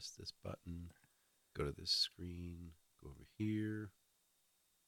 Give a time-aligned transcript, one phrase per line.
[0.00, 0.90] press this button,
[1.54, 2.70] go to this screen,
[3.02, 3.90] go over here.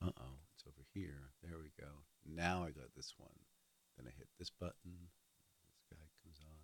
[0.03, 1.33] Uh oh, it's over here.
[1.43, 1.91] There we go.
[2.27, 3.29] Now I got this one.
[3.97, 5.11] Then I hit this button.
[5.69, 6.57] This guy comes on.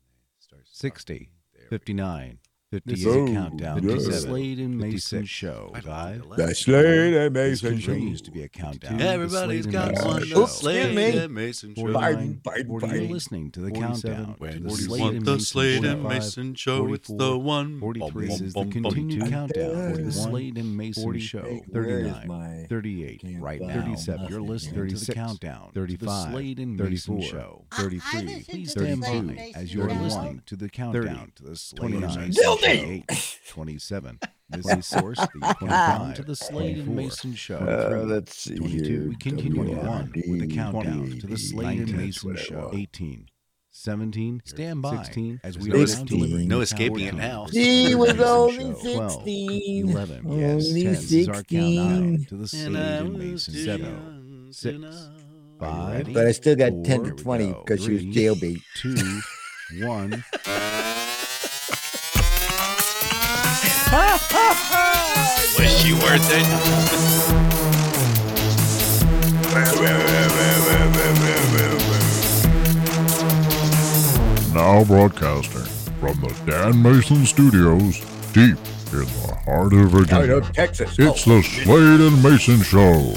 [0.00, 1.28] And I start 60, talking.
[1.54, 2.38] There 59,
[2.72, 3.76] This 58, is a countdown.
[3.84, 5.70] the 57, Slade and Mayson 56, show.
[5.74, 6.14] I don't Five.
[6.14, 6.54] need to let The.
[6.54, 7.92] Slade and Mayson continues Show.
[8.10, 9.00] Used to be a countdown.
[9.00, 10.28] Everybody's The got one.
[10.28, 11.82] The Slade and Mayson show.
[11.82, 12.92] Biden, Biden, Biden.
[12.92, 14.36] You're listening to the countdown.
[14.38, 17.80] When the Slade Slade and the Mayson Slade and Mayson show, it's the one.
[17.80, 21.42] 43 is the continued countdown the Slade and Mayson show.
[21.42, 23.80] hey, 39, 38, right now.
[23.80, 25.70] 37, you're listening to the countdown.
[25.74, 27.64] 35, 35, Slade and Mayson show.
[27.72, 30.68] I- I 33, listen to the 32, Slade and Mayson as you're listening to the
[30.68, 32.56] countdown to the Slade and Mayson show.
[32.60, 33.04] Guilty!
[33.48, 34.18] 27,
[34.50, 37.56] this is source the 25 to the Slade and Mayson show.
[37.58, 38.84] Uh, let's see 22.
[38.84, 39.08] here.
[39.08, 42.46] We continue on with the WRD, countdown to the 20, Slade and Mayson whatever.
[42.46, 42.70] show.
[42.74, 43.26] 18,
[43.72, 44.96] 17, Stand by.
[44.96, 46.18] 16, as we There's are now 16.
[46.18, 47.46] delivering No escaping it now.
[47.46, 48.30] the He Slade was and Mayson
[48.66, 48.94] only show.
[48.96, 49.88] 12, 16.
[49.90, 52.24] 11, yes, Only 10 is our countdown 16.
[52.26, 53.76] to the Slade And I was Mayson too show.
[53.76, 54.78] young Six.
[55.60, 58.12] Five, But I still got 10 to 20 because she was Three.
[58.14, 58.62] jailbait.
[58.76, 60.24] two, one.
[63.92, 66.46] Was she worth it?
[74.54, 75.64] Now broadcasting
[75.98, 77.98] from the Dan Mayson Studios,
[78.32, 78.58] deep
[78.92, 80.40] in the heart of Virginia.
[80.52, 80.96] Texas.
[80.96, 83.16] It's the Slade and Mayson Show.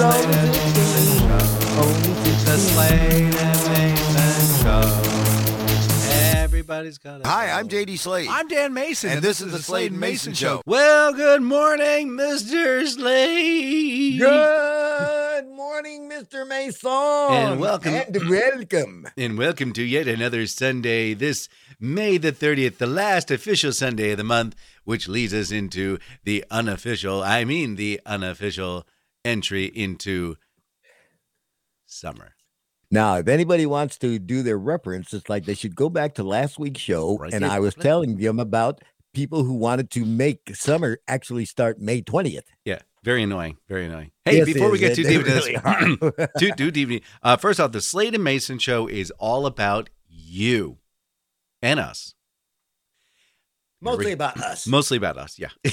[0.00, 1.28] She It's only Slade and Mayson 16.
[1.28, 1.82] show.
[1.82, 2.12] Only
[2.44, 6.40] The Slade and Mayson show.
[6.40, 7.50] Everybody's gotta Hi.
[7.50, 8.28] I'm JD Slade.
[8.30, 10.62] I'm Dan Mayson, And this is the Slade and Mayson Show.
[10.64, 12.86] Well, good morning, Mr.
[12.88, 14.20] Slade.
[14.20, 16.48] Good morning, Mr.
[16.48, 16.90] Mayson.
[16.90, 19.06] And welcome- And welcome.
[19.18, 24.16] And welcome to yet another Sunday, this May the 30th, the last official Sunday of
[24.16, 28.86] the month, which leads us into the unofficial, I mean, the unofficial
[29.24, 30.36] entry into
[31.86, 32.34] summer.
[32.90, 36.24] Now, if anybody wants to do their reference, it's like they should go back to
[36.24, 37.16] last week's show.
[37.18, 37.32] Right.
[37.32, 38.82] And I was telling them about
[39.14, 42.42] people who wanted to make summer actually start May 20th.
[42.64, 43.58] Yeah, very annoying.
[43.68, 44.10] Very annoying.
[44.24, 47.70] Hey, Yes, before we get too deep into this, too, too deep, uh, first off,
[47.70, 50.78] the Slade and Mayson show is all about you
[51.62, 52.14] and us.
[53.80, 54.66] Mostly about us.
[54.66, 55.48] Mostly about us, yeah.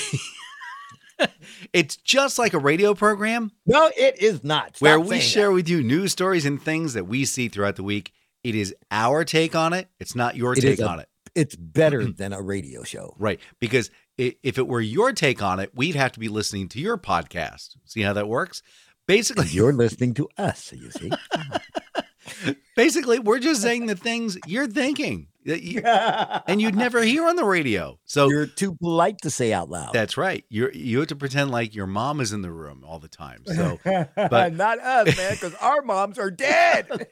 [1.74, 4.78] it's just like a radio program No, it is not.
[4.78, 7.84] Stop where we share with you news stories and things that we see throughout the
[7.84, 8.12] week.
[8.44, 9.90] It is our take on it.
[10.00, 11.10] It's not your It take a- on it.
[11.36, 13.14] It's better than a radio show.
[13.20, 13.40] Right.
[13.60, 16.98] Because if it were your take on it, we'd have to be listening to your
[16.98, 17.76] podcast.
[17.86, 18.64] See how that works?
[19.08, 21.12] Basically, You're listening to us, you see.
[22.76, 25.82] basically, we're just saying the things you're thinking that you,
[26.48, 27.98] and you'd never hear on the radio.
[28.06, 29.94] So You're too polite to say out loud.
[29.94, 30.44] that's right.
[30.50, 33.44] You're you have to pretend like your mom is in the room all the time.
[33.46, 33.80] So
[34.16, 36.88] but- not us, man, because our moms are dead.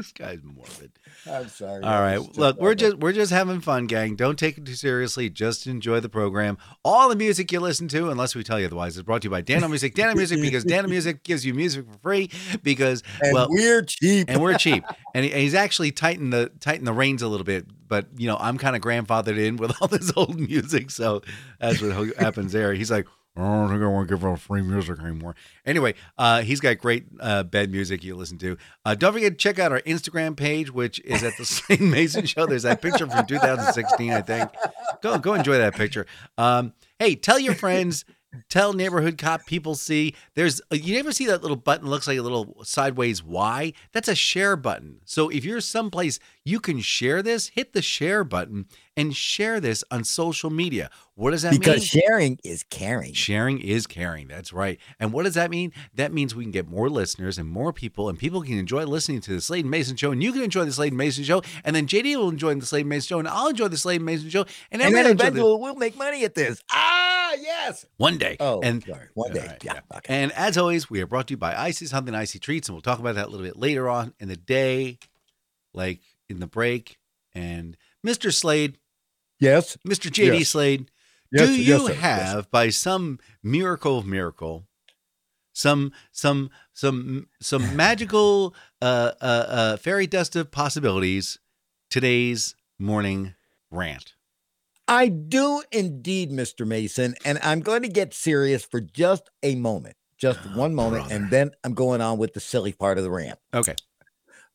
[0.00, 0.92] this guy's morbid.
[1.30, 1.82] I'm sorry.
[1.82, 2.18] All right.
[2.38, 4.16] Look, we're just we're just having fun, gang.
[4.16, 5.28] Don't take it too seriously.
[5.28, 6.56] Just enjoy the program.
[6.84, 9.30] All the music you listen to, unless we tell you otherwise, is brought to you
[9.30, 9.94] by Dano Music.
[9.94, 12.30] Dano Music because Dano Music gives you music for free
[12.62, 14.30] because and well we're cheap.
[14.30, 14.84] and we're cheap.
[15.12, 17.66] And, he, and he's actually tightened the tightened the reins a little bit.
[17.88, 21.22] But you know, I'm kind of grandfathered in with all this old music, so
[21.58, 22.72] that's what happens there.
[22.74, 25.36] He's like, I don't think I want to give out free music anymore.
[25.64, 28.56] Anyway, uh, he's got great uh, bed music you listen to.
[28.84, 32.26] Uh, don't forget to check out our Instagram page, which is at the Slade Mayson
[32.26, 32.46] Show.
[32.46, 34.50] There's that picture from 2016, I think.
[35.00, 36.06] Go go enjoy that picture.
[36.36, 38.04] Um, hey, tell your friends.
[38.48, 42.22] Tell neighborhood cop people see there's you never see that little button looks like a
[42.22, 43.72] little sideways Y.
[43.92, 45.00] That's a share button.
[45.04, 48.66] So if you're someplace you can share this, hit the share button
[48.96, 50.90] and share this on social media.
[51.14, 51.60] What does that mean?
[51.60, 53.12] because sharing is caring.
[53.14, 54.28] Sharing is caring.
[54.28, 54.78] That's right.
[54.98, 55.72] And what does that mean?
[55.94, 59.20] That means we can get more listeners and more people, and people can enjoy listening
[59.22, 61.74] to the Slade and Mayson show, and you can enjoy the Slade Mayson show, and
[61.76, 64.30] then JD will enjoy the Slade and Mayson show, and I'll enjoy the Slade Mayson
[64.30, 66.62] show, and, And then eventually we'll make money at this.
[66.70, 67.86] Ah, yes.
[67.96, 68.36] one day.
[68.40, 69.08] Oh, and sorry.
[69.14, 69.46] One day.
[69.46, 69.80] Right, yeah.
[69.96, 70.22] Okay.
[70.22, 72.82] And as always, we are brought to you by Icey Something Icey Treats, and we'll
[72.82, 74.98] talk about that a little bit later on in the day,
[75.74, 76.98] like in the break.
[77.34, 78.32] And Mr.
[78.32, 78.78] Slade,
[79.38, 79.76] yes.
[79.86, 80.10] Mr.
[80.10, 80.48] JD Yes.
[80.48, 80.90] Slade,
[81.32, 81.88] Yes, do yes, you.
[81.88, 84.66] Yes, have, by some miracle of miracle,
[85.52, 91.38] some some some some magical uh, uh, uh, fairy dust of possibilities,
[91.88, 93.34] today's morning
[93.70, 94.14] rant.
[94.90, 96.66] I do indeed, Mr.
[96.66, 97.14] Mayson.
[97.24, 101.04] And I'm going to get serious for just a moment, just Oh, one moment.
[101.04, 101.14] brother.
[101.14, 103.38] And then I'm going on with the silly part of the rant.
[103.54, 103.76] Okay.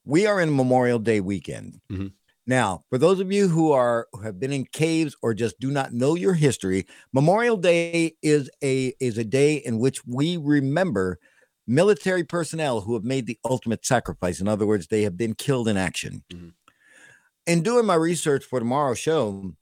[0.03, 1.79] We are in Memorial Day weekend.
[1.89, 2.11] Mhm.
[2.45, 5.71] Now, for those of you who are who have been in caves or just do
[5.71, 11.17] not know your history, Memorial Day is a is a day in which we remember
[11.65, 14.39] military personnel who have made the ultimate sacrifice.
[14.39, 16.23] In other words, they have been killed in action.
[16.31, 16.53] Mhm.
[17.47, 19.53] In doing my research for tomorrow's show,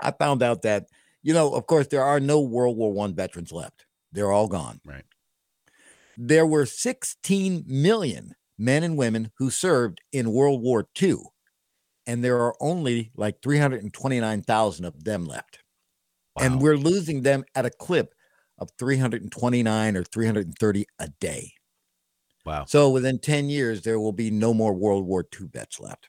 [0.00, 0.86] I found out that
[1.26, 3.84] you know, of course, there are no World War One veterans left.
[4.12, 4.80] They're all gone.
[4.84, 5.02] Right.
[6.16, 11.16] There were 16 million men and women who served in World War II,
[12.06, 15.64] and there are only like 329,000 of them left.
[16.36, 16.44] Wow.
[16.44, 18.14] And we're losing them at a clip
[18.56, 21.54] of 329 or 330 a day.
[22.44, 22.66] Wow.
[22.66, 26.08] So within 10 years, there will be no more World War II vets left.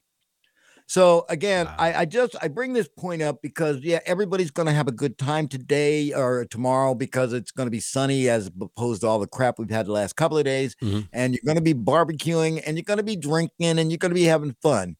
[0.89, 1.75] So again, Wow.
[1.79, 5.17] I, I just I bring this point up because yeah, everybody's gonna have a good
[5.17, 9.59] time today or tomorrow because it's gonna be sunny as opposed to all the crap
[9.59, 10.75] we've had the last couple of days.
[10.81, 11.07] Mhm.
[11.11, 14.55] And you're gonna be barbecuing and you're gonna be drinking and you're gonna be having
[14.61, 14.95] fun.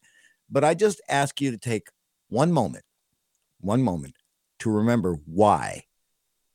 [0.50, 1.88] But I just ask you to take
[2.28, 2.84] one moment,
[3.60, 4.14] one moment
[4.60, 5.84] to remember why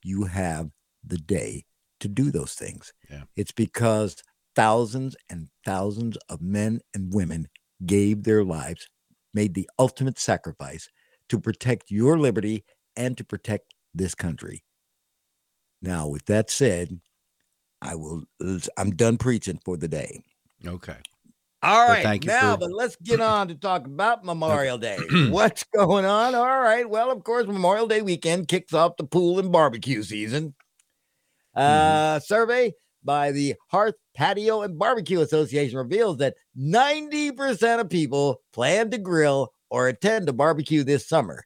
[0.03, 0.69] you have
[1.03, 1.65] the day
[2.01, 2.93] to do those things.
[3.09, 3.23] Yeah.
[3.35, 4.17] It's because
[4.55, 7.47] thousands and thousands of men and women
[7.85, 8.87] gave their lives,
[9.33, 10.87] made the ultimate sacrifice
[11.29, 12.63] to protect your liberty
[12.95, 14.63] and to protect this country.
[15.81, 16.99] Now, with that said,
[17.81, 18.23] I will
[18.77, 20.23] I'm done preaching for the day.
[20.65, 20.95] Okay.
[21.61, 21.93] All right.
[21.95, 24.97] Well, thank you now, for- but let's get on to talk about Memorial Day.
[25.29, 26.35] What's going on?
[26.35, 26.89] All right.
[26.89, 30.55] Well, of course, Memorial Day weekend kicks off the pool and barbecue season.
[31.55, 38.91] Uh, survey by the Hearth Patio and Barbecue Association reveals that 90% of people plan
[38.91, 41.43] to grill or attend a barbecue this summer.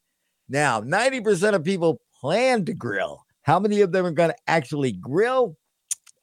[0.50, 3.24] Now, 90% of people plan to grill.
[3.44, 5.58] How many of them are going to actually grill?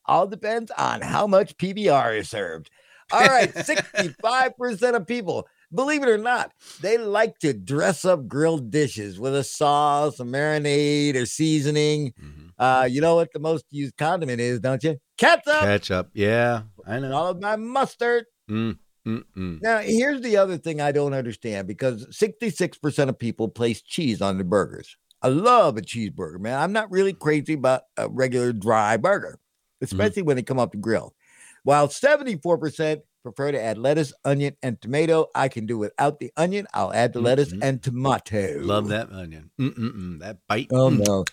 [0.06, 2.70] All depends on how much PBR is served.
[3.12, 8.70] All right, 65% of people, believe it or not, they like to dress up grilled
[8.70, 12.12] dishes with a sauce, a marinade, or seasoning.
[12.22, 12.50] Mhm.
[12.58, 14.96] Uh, you know what the most used condiment is, don't you?
[15.18, 16.10] Ketchup, Ketchup.
[16.14, 17.10] Yeah, I know.
[17.10, 18.24] followed by mustard.
[18.50, 19.62] Mm, mm, mm.
[19.62, 24.36] Now, here's the other thing I don't understand because 66% of people place cheese on
[24.36, 24.96] their burgers.
[25.22, 26.58] I love a cheeseburger, man.
[26.60, 29.38] I'm not really crazy about a regular dry burger,
[29.80, 31.14] especially when they come up to grill.
[31.62, 36.66] While 74% prefer to add lettuce, onion, and tomato, I can do without the onion.
[36.74, 37.58] I'll add the lettuce Mhm.
[37.62, 38.58] and tomato.
[38.60, 39.50] Love that onion.
[39.58, 40.20] Mm-mm-mm.
[40.20, 40.68] That bite.
[40.70, 41.06] Oh Mm.
[41.06, 41.24] no.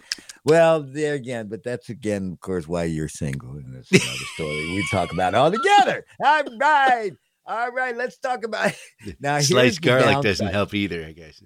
[0.43, 3.51] Well, there again, but that's again, of course, why you're single.
[3.51, 6.03] And that's another story we talk about all together.
[6.23, 7.11] All right.
[7.45, 7.95] All right.
[7.95, 8.73] Let's talk about
[9.19, 9.39] now.
[9.39, 11.41] Sliced garlic doesn't help either, I guess.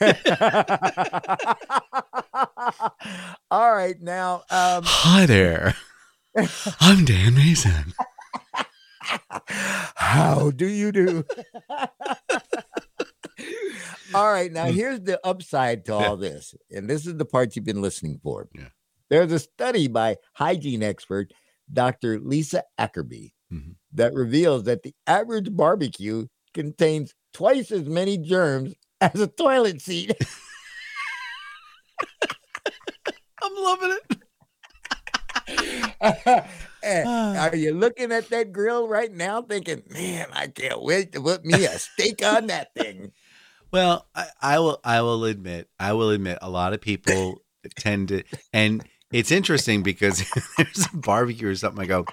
[3.50, 4.00] all right.
[4.00, 5.76] Now, um, Hi there.
[6.80, 7.92] I'm Dan Mayson.
[9.94, 11.24] how do you do?
[14.14, 14.52] all right.
[14.52, 14.74] Now, Mm.
[14.74, 16.54] here's the upside to all this.
[16.70, 18.48] And this is the part you've been listening for.
[18.54, 18.68] Yeah.
[19.10, 21.32] There's a study by hygiene expert
[21.72, 22.18] Dr.
[22.20, 23.76] Lisa Ackerley Mhm.
[23.92, 30.12] that reveals that the average barbecue contains twice as many germs as a toilet seat.
[33.42, 34.18] I'm loving it.
[36.84, 37.04] Eh.
[37.38, 41.44] Are you looking at that grill right now thinking, man, I can't wait to put
[41.44, 43.12] me a steak on that thing?
[43.72, 44.80] Well, I, I will.
[44.84, 45.68] I will admit.
[45.80, 46.38] I will admit.
[46.42, 47.42] A lot of people
[47.76, 50.24] tend to, and it's interesting because
[50.58, 51.82] there's a barbecue or something.
[51.82, 52.04] I go,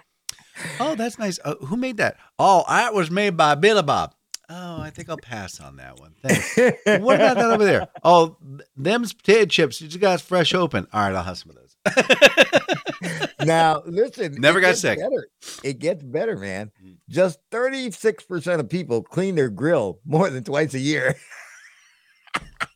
[0.80, 1.40] oh, that's nice.
[1.44, 2.18] Uh, who made that?
[2.38, 4.14] Oh, that was made by Billy Bob.
[4.52, 6.16] Oh, I think I'll pass on that one.
[6.24, 6.58] Thanks.
[7.04, 7.88] what about that over there?
[8.04, 8.38] Oh,
[8.76, 9.80] them's potato chips.
[9.80, 10.88] You just got fresh open.
[10.92, 13.30] All right, I'll have some of those.
[13.46, 14.36] now, listen.
[14.40, 14.98] Never got sick.
[14.98, 15.28] Better.
[15.64, 16.72] It gets better, man.
[16.84, 16.98] Mm.
[17.10, 21.16] Just 36% of people clean their grill more than twice a year,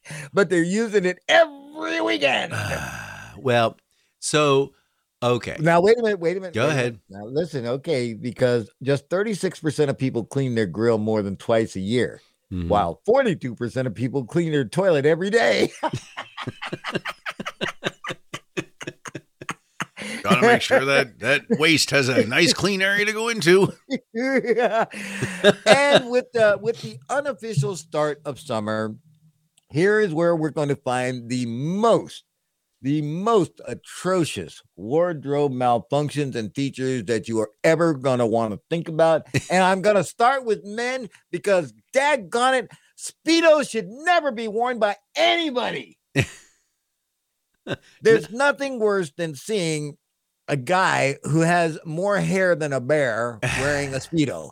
[0.34, 2.54] but they're using it every weekend.
[3.38, 3.78] well,
[4.20, 4.74] so
[5.22, 5.56] okay.
[5.60, 6.20] Now, wait a minute.
[6.20, 6.54] Wait a minute.
[6.54, 7.00] Go ahead.
[7.10, 7.26] minute.
[7.26, 7.66] Now, listen.
[7.66, 12.68] Okay, because just 36% of people clean their grill more than twice a year, Mhm.
[12.68, 15.72] while 42% of people clean their toilet every day.
[20.22, 23.74] Got to make sure that that waste has a nice clean area to go into.
[24.16, 28.96] and with the with the unofficial start of summer,
[29.74, 32.24] here is where we're going to find the most
[32.84, 38.60] the most atrocious wardrobe malfunctions and features that you are ever going to want to
[38.70, 39.26] think about.
[39.50, 44.80] and I'm going to start with men because daggone it, Speedos should never be worn
[44.80, 45.98] by anybody.
[48.02, 49.98] There's nothing worse than seeing
[50.50, 54.52] a guy who has more hair than a bear wearing a Speedo.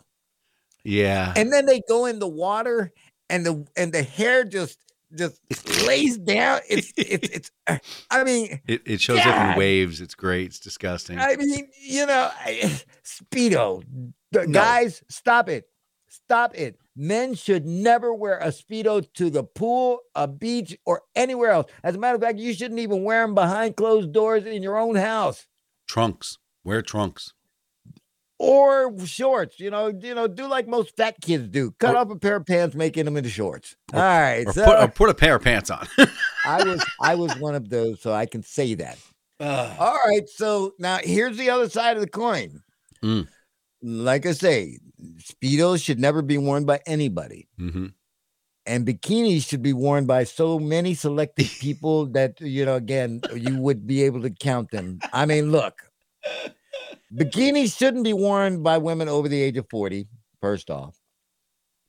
[0.84, 1.34] Yeah.
[1.36, 2.92] And then they go in the water
[3.28, 4.78] and the and the hair just
[5.16, 6.60] just lays down.
[6.68, 7.78] It's it's it's uh,
[8.10, 10.00] I mean, It, it shows up in waves.
[10.00, 10.46] It's great.
[10.46, 11.18] It's disgusting.
[11.18, 13.84] I mean, you know, I, Speedo.
[14.32, 14.46] No.
[14.46, 15.66] Guys, stop it.
[16.08, 16.78] Stop it.
[16.94, 21.70] Men should never wear a Speedo to the pool, a beach, or anywhere else.
[21.82, 24.78] As a matter of fact, you shouldn't even wear them behind closed doors in your
[24.78, 25.46] own house
[25.92, 26.38] trunks.
[26.64, 27.34] Wear trunks.
[28.42, 29.60] Or shorts.
[29.60, 31.70] You know, you know, do like most fat kids do.
[31.78, 33.76] Cut Or- off a pair of pants, making them into shorts.
[33.94, 34.44] All right.
[34.46, 35.86] Or So put, put a pair of pants on.
[36.44, 38.98] I was I was one of those, so I can say that.
[39.40, 40.28] All right.
[40.28, 42.62] So now here's the other side of the coin.
[43.02, 43.28] Mm.
[43.82, 44.78] Like I say,
[45.18, 47.48] Speedos should never be worn by anybody.
[47.58, 47.86] hmm
[48.66, 53.56] And bikinis should be worn by so many selected people that, you know, again, you
[53.58, 55.00] would be able to count them.
[55.12, 55.82] I mean, look,
[57.14, 60.08] bikinis shouldn't be worn by women over the age of 40,
[60.40, 60.96] first off.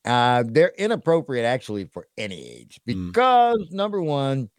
[0.05, 3.07] Uh, they're inappropriate actually for any age Mm.
[3.07, 4.49] because number one,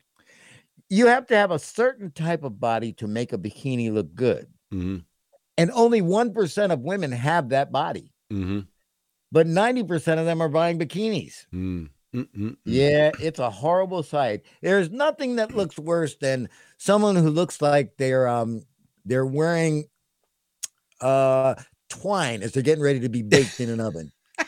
[0.89, 4.47] you have to have a certain type of body to make a bikini look good.
[4.71, 4.99] hmm
[5.59, 8.61] And only 1% of women have that body, hmm
[9.33, 11.47] but 90% of them are buying bikinis.
[11.53, 11.89] Mm.
[12.65, 14.43] Yeah, it's a horrible sight.
[14.63, 18.63] There's nothing that looks worse than someone who looks like they're um
[19.05, 19.85] they're wearing
[21.05, 21.55] uh
[21.91, 24.11] twine as they're getting ready to be baked in an oven.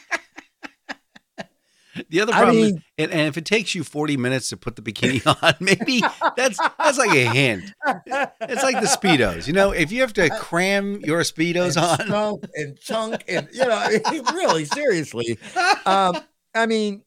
[2.11, 4.59] The other I problem, mean- is, and, and if it takes you 40 minutes to
[4.59, 6.03] put the bikini on, maybe
[6.37, 7.73] that's that's like a hint.
[8.07, 9.71] It's like the speedos, you know.
[9.71, 13.89] If you have to cram your speedos and on, and chunk and you know
[14.35, 15.39] really seriously.
[15.87, 16.19] Um
[16.55, 17.03] I mean,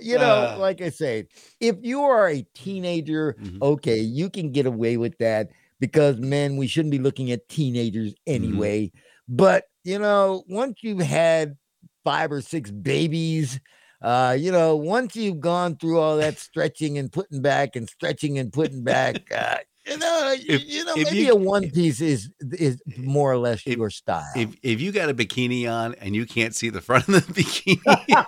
[0.00, 0.56] you know, Uh.
[0.60, 1.26] like I say,
[1.60, 3.58] if you are a teenager, Mhm.
[3.60, 8.14] okay, you can get away with that because men, we shouldn't be looking at teenagers
[8.26, 8.90] anyway.
[9.28, 11.56] But you know, once you've had
[12.04, 13.60] five or six babies,
[14.02, 18.38] uh, you know, once you've gone through all that stretching and putting back and stretching
[18.38, 19.56] and putting back, uh,
[19.86, 23.62] you know, If- you know, maybe you- a one piece is is more or less
[23.66, 24.24] if- your style.
[24.36, 27.42] if if you got a bikini on and you can't see the front of the
[27.42, 28.26] bikini,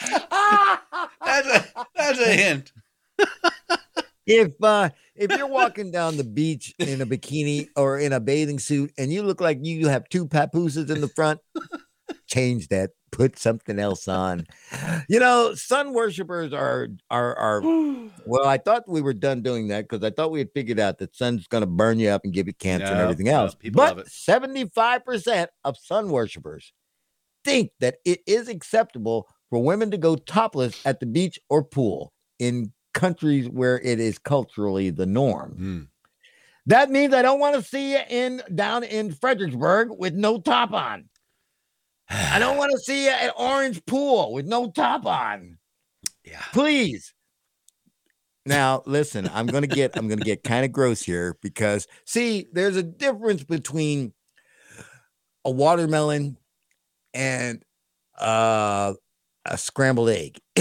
[1.24, 2.72] that's a that's a hint.
[4.26, 8.58] if uh if you're walking down the beach in a bikini or in a bathing
[8.58, 11.40] suit and you look like you have two papooses in the front,
[12.26, 12.90] change that.
[13.12, 14.46] Put something else on.
[15.08, 17.60] You know, sun worshippers are are are
[18.24, 20.98] well, I thought we were done doing that because I thought we had figured out
[20.98, 23.56] that sun's gonna burn you up and give you cancer and No, everything no, else.
[23.74, 24.12] love but it.
[24.12, 26.72] 75% of sun worshippers
[27.44, 32.12] think that it is acceptable for women to go topless at the beach or pool
[32.38, 35.56] in countries where it is culturally the norm.
[35.58, 35.88] Mm.
[36.66, 40.72] That means I don't want to see you in down in Fredericksburg with no top
[40.72, 41.08] on.
[42.08, 45.58] I don't want to see you at Orange Pool with no top on.
[46.24, 46.42] Yeah.
[46.52, 47.14] Please.
[48.46, 51.86] Now, listen, I'm going to get I'm going to get kind of gross here because
[52.04, 54.12] see, there's a difference between
[55.44, 56.36] a watermelon
[57.14, 57.62] and
[58.18, 58.94] uh,
[59.44, 60.38] a scrambled egg.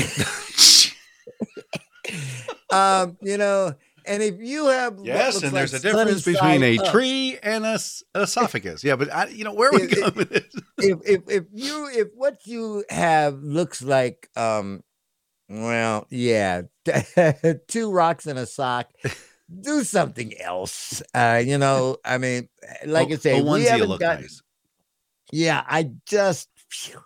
[2.72, 3.74] um, you know,
[4.06, 7.66] and if you have Yes, and there's like a difference between a up, tree and
[7.66, 7.80] a
[8.16, 8.84] esophagus.
[8.84, 10.56] Yeah, but I, you know where we it- going with this?
[10.80, 14.82] if if if you if what you have looks like um
[15.50, 16.62] well yeah
[17.68, 18.90] two rocks and a sock
[19.62, 22.48] do something else uh you know i mean
[22.86, 24.42] like I say we onesie haven't look got nice.
[25.32, 27.02] yeah i just phew.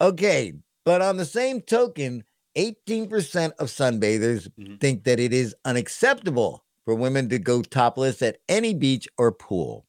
[0.00, 0.52] okay
[0.90, 2.24] but on the same token
[2.56, 4.80] 18% of sunbathers Mhm.
[4.80, 9.86] think that it is unacceptable for women to go topless at any beach or pool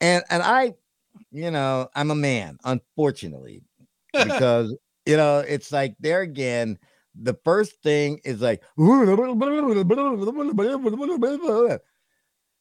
[0.00, 0.72] and and i
[1.30, 3.62] you know i'm a man unfortunately
[4.24, 4.74] because
[5.04, 6.78] you know it's like there again
[7.14, 8.62] the first thing is like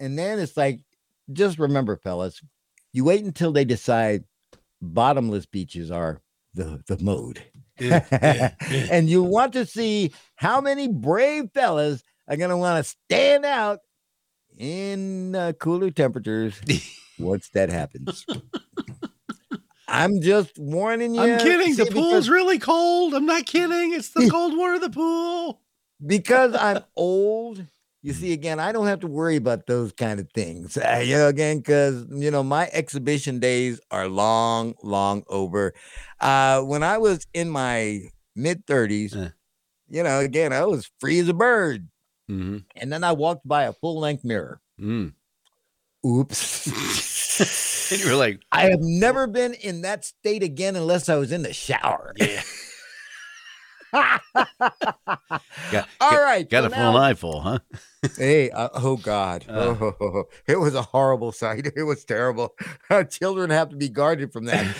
[0.02, 0.82] and then it's like
[1.32, 2.42] just remember fellas
[2.92, 4.26] you wait until they decide
[4.82, 6.20] bottomless beaches are
[6.54, 7.42] the the mode
[7.82, 8.88] Yeah, yeah, yeah.
[8.92, 13.46] and you want to see how many brave fellas are going to want to stand
[13.46, 13.80] out
[14.58, 16.62] in uh, cooler temperatures
[17.20, 18.26] once that happens.
[19.88, 21.22] I'm just warning you.
[21.22, 21.76] I'm kidding.
[21.76, 23.14] The pool's really cold.
[23.14, 23.94] I'm not kidding.
[23.94, 25.62] It's the cold water of the pool.
[26.06, 27.66] because I'm old
[28.04, 30.76] You see, again, I don't have to worry about those kind of things.
[30.84, 35.74] Uh, you know, again, because you know my exhibition days are long, long over.
[36.20, 38.02] Uh, when I was in my
[38.36, 39.30] mid thirties, Uh.
[39.90, 41.88] you know, again, I was free as a bird,
[42.30, 42.58] Mm-hmm.
[42.78, 44.62] and then I walked by a full length mirror.
[44.80, 45.14] Mm.
[46.06, 47.92] Oops.
[47.92, 51.32] And you were like, I have never been in that state again unless I was
[51.32, 52.14] in the shower.
[52.18, 52.42] yeah,
[53.94, 54.22] got,
[56.00, 56.50] All got- right.
[56.50, 57.60] got so a full now- eye full, huh?
[58.18, 59.46] Hey, uh, oh God.
[59.48, 59.76] Uh.
[59.80, 61.68] oh, it was a horrible sight.
[61.76, 62.56] It was terrible.
[63.10, 64.76] Children have to be guarded from that.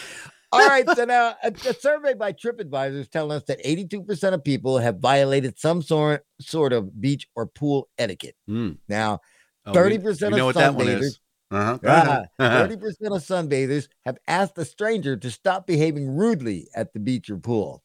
[0.52, 0.86] All right.
[0.96, 4.98] So now a, a survey by TripAdvisor is telling us that 82% of people have
[5.00, 8.36] violated some sort, sort of beach or pool etiquette.
[8.50, 8.78] Mm.
[8.90, 9.20] Now,
[9.66, 11.20] Oh, 30% we of know what sunbathers-
[11.52, 11.78] Uh-huh.
[11.88, 12.24] Uh-huh.
[12.40, 12.76] 30%
[13.16, 17.84] of sunbathers have asked a stranger to stop behaving rudely at the beach or pool.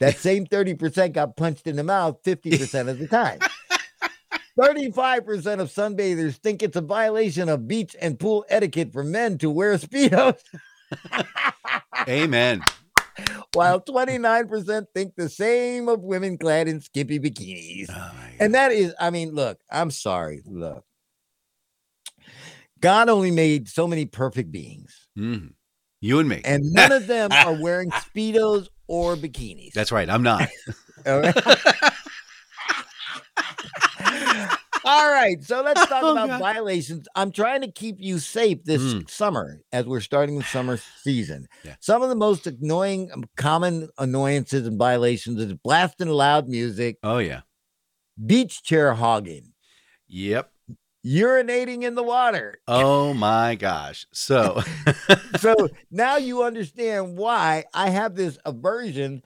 [0.00, 3.40] That same 30% got punched in the mouth 50% of the time.
[4.58, 9.50] 35% of sunbathers think it's a violation of beach and pool etiquette for men to
[9.50, 10.38] wear Speedos,
[12.08, 12.62] Amen.
[13.54, 17.86] while 29% think the same of women clad in skimpy bikinis.
[17.90, 20.42] Oh, And that is, I mean, look, I'm sorry.
[20.44, 20.84] Look,
[22.80, 25.08] God only made so many perfect beings.
[25.16, 25.52] Mhm.
[26.00, 26.40] You and me.
[26.44, 29.72] and none of them are wearing speedos or bikinis.
[29.72, 30.08] That's right.
[30.08, 30.48] I'm not.
[31.06, 31.36] All right.
[34.84, 36.38] All right, so let's talk Oh, about God.
[36.40, 37.06] violations.
[37.14, 39.10] I'm trying to keep you safe this Mm.
[39.10, 41.46] summer as we're starting the summer season.
[41.64, 41.74] Yeah.
[41.80, 47.18] Some of the most annoying, um, common annoyances and violations is blasting loud music, Oh
[47.18, 47.40] yeah.
[48.24, 49.52] beach chair hogging,
[50.06, 50.50] Yep.
[51.08, 52.58] Urinating in the water.
[52.68, 54.06] Oh my gosh.
[54.12, 54.62] So
[55.38, 55.54] so
[55.90, 59.22] now you understand why I have this aversion,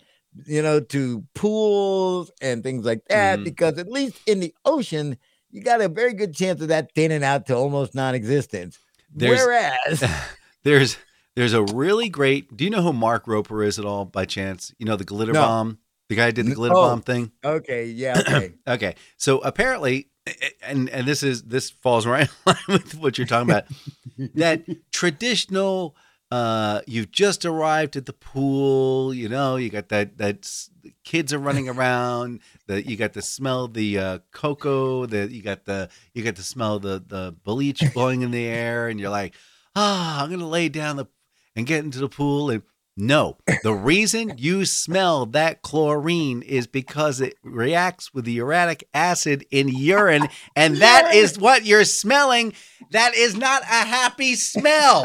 [0.47, 3.45] you know, to pools and things like that, Mhm.
[3.45, 5.17] because at least in the ocean,
[5.51, 8.79] you got a very good chance of that thinning out to almost non-existence.
[9.15, 10.05] There's- Whereas,
[10.63, 10.97] there's
[11.35, 12.57] there's a really great.
[12.57, 14.73] Do you know who Mark Rober is at all by chance?
[14.79, 15.41] You know the glitter No.
[15.41, 15.79] bomb,
[16.09, 16.89] the guy who did the glitter oh.
[16.91, 17.33] bomb thing.
[17.45, 20.11] okay, yeah, okay, Okay, so apparently,
[20.63, 23.65] and and this is this falls right in line with what you're talking about.
[24.35, 25.97] that traditional,
[26.31, 29.13] uh, you've just arrived at the pool.
[29.13, 30.49] You know, you got that that
[31.05, 32.41] kids are running around.
[32.67, 35.07] That you got the smell the uh, cocoa.
[35.07, 38.89] That you got the you got the smell the the bleach blowing in the air,
[38.89, 39.35] and you're like,
[39.75, 41.07] ah, I'm gonna lay down the
[41.57, 42.63] and get into the pool and.
[42.97, 49.47] No, the reason you smell that chlorine is because it reacts with the uric acid
[49.51, 52.53] in urine, and that is what you're smelling.
[52.91, 55.05] That is not a happy smell.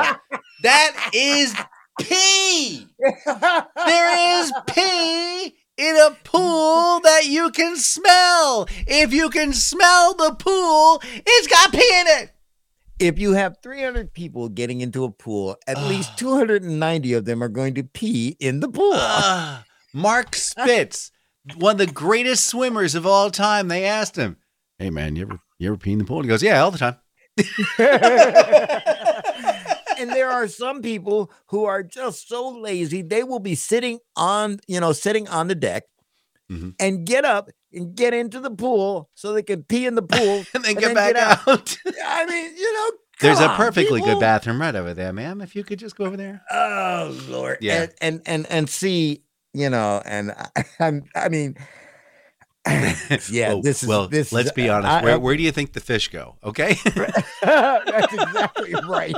[0.63, 1.55] That is
[2.01, 2.87] pee.
[3.25, 8.67] There is pee in a pool that you can smell.
[8.87, 12.31] If you can smell the pool, it's got pee in it.
[12.99, 16.15] If you have 300 people getting into a pool, at least Ah.
[16.17, 18.93] 290 of them are going to pee in the pool.
[18.95, 21.11] Ah, Mark Spitz,
[21.55, 23.67] one of the greatest swimmers of all time.
[23.67, 24.37] They asked him,
[24.79, 26.71] "Hey man, you ever you ever pee in the pool?" And he goes, "Yeah, all
[26.71, 26.95] the time."
[29.99, 34.59] and there are some people who are just so lazy they will be sitting on
[34.67, 35.83] you know sitting on the deck
[36.51, 36.73] Mhm.
[36.79, 40.43] and get up and get into the pool so they can pee in the pool
[40.53, 41.77] and then And get then back get out.
[42.05, 44.13] i mean you know There's come a perfectly people.
[44.15, 45.41] good bathroom right over there, ma'am.
[45.41, 46.41] If you could just go over there.
[46.51, 47.81] oh lord Yeah.
[47.83, 51.55] and and and, and see you know and I, I'm, I mean
[53.29, 54.09] yeah Oh, this is well.
[54.09, 54.91] this let's is, be honest.
[54.91, 56.35] I- where, I- where do you think the fish go?
[56.43, 56.75] Okay.
[57.41, 59.15] That's exactly right.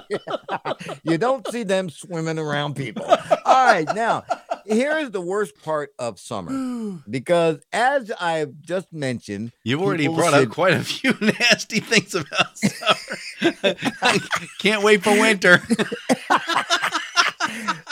[1.03, 3.05] you don't see them swimming around people.
[3.05, 4.23] All right, now
[4.69, 10.33] here is the worst part of summer because, as I've just mentioned, You've already brought
[10.33, 13.55] should- up quite a few nasty things about summer.
[14.01, 14.19] I
[14.59, 15.61] can't wait for winter.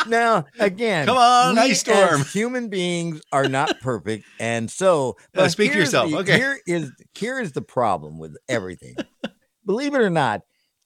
[0.08, 2.22] now again, Come on, we ice storm.
[2.22, 6.12] as human beings are not perfect, and so Uh, but speak for yourself.
[6.12, 6.38] the- Okay.
[6.38, 8.96] here is here is the problem with everything.
[9.66, 10.42] Believe it or not,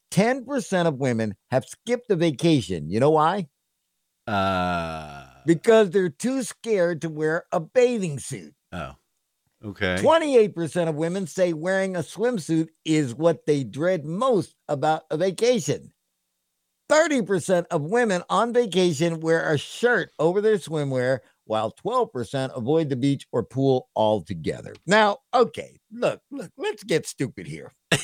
[0.09, 2.89] ten percent of women have skipped a vacation.
[2.89, 3.47] You know why?
[4.27, 8.53] Uh, Because they're too scared to wear a bathing suit.
[8.71, 8.95] oh,
[9.63, 9.97] okay.
[9.99, 15.91] 28% of women say wearing a swimsuit is what they dread most about a vacation.
[16.89, 21.19] 30% of women on vacation wear a shirt over their swimwear,
[21.51, 24.73] while 12% avoid the beach or pool altogether.
[24.87, 27.73] Now, okay, look, look, let's get stupid here.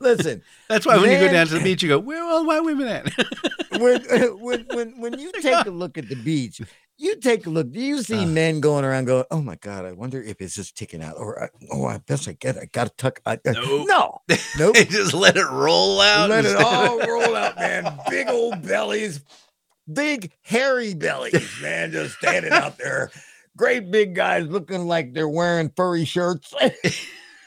[0.00, 2.42] Listen, That's why when you go down to the beach, you go, "Where are all
[2.44, 3.06] my women at?"
[3.78, 4.02] when,
[4.40, 6.60] when when when you take a look at the beach,
[6.98, 7.70] You take a look.
[7.70, 8.26] Do you see Uh.
[8.26, 11.50] men going around going, "Oh my god, I wonder if it's just ticking out," or
[11.70, 13.86] "Oh, I best I get, I gotta tuck." I, I- Nope.
[13.86, 14.18] No,
[14.58, 14.74] nope.
[14.74, 16.28] They just let it roll out.
[16.30, 17.96] Let it all roll out, man.
[18.10, 19.20] Big old bellies,
[19.92, 23.10] big hairy bellies, man, just standing out there.
[23.56, 26.52] Great big guys looking like they're wearing furry shirts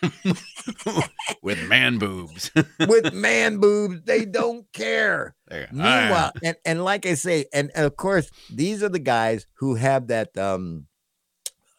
[1.41, 2.52] with man boobs.
[2.88, 4.02] with man boobs.
[4.06, 5.36] They don't care.
[5.47, 5.67] There.
[5.71, 9.75] Meanwhile, and, and like I say, and, and of course, these are the guys who
[9.75, 10.88] have that um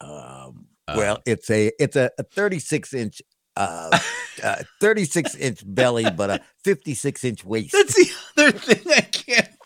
[0.01, 0.94] um Uh.
[0.96, 3.23] well, it's a it's a, a 36 inch
[3.57, 3.99] uh,
[4.42, 7.73] uh 36 inch belly, but a 56 inch waist.
[7.73, 9.01] that's the other thing I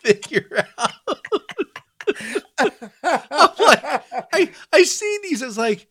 [0.05, 0.91] figure out.
[3.03, 3.83] I'm like,
[4.33, 5.87] I I see these as like,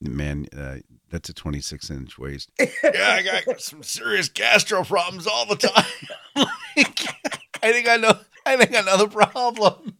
[0.00, 0.76] man, uh,
[1.10, 2.50] that's a 26 inch waist.
[2.58, 5.84] yeah, I got some serious gastro problems all the time.
[6.76, 7.06] Like,
[7.62, 8.18] I think I know.
[8.44, 9.96] I think the problem.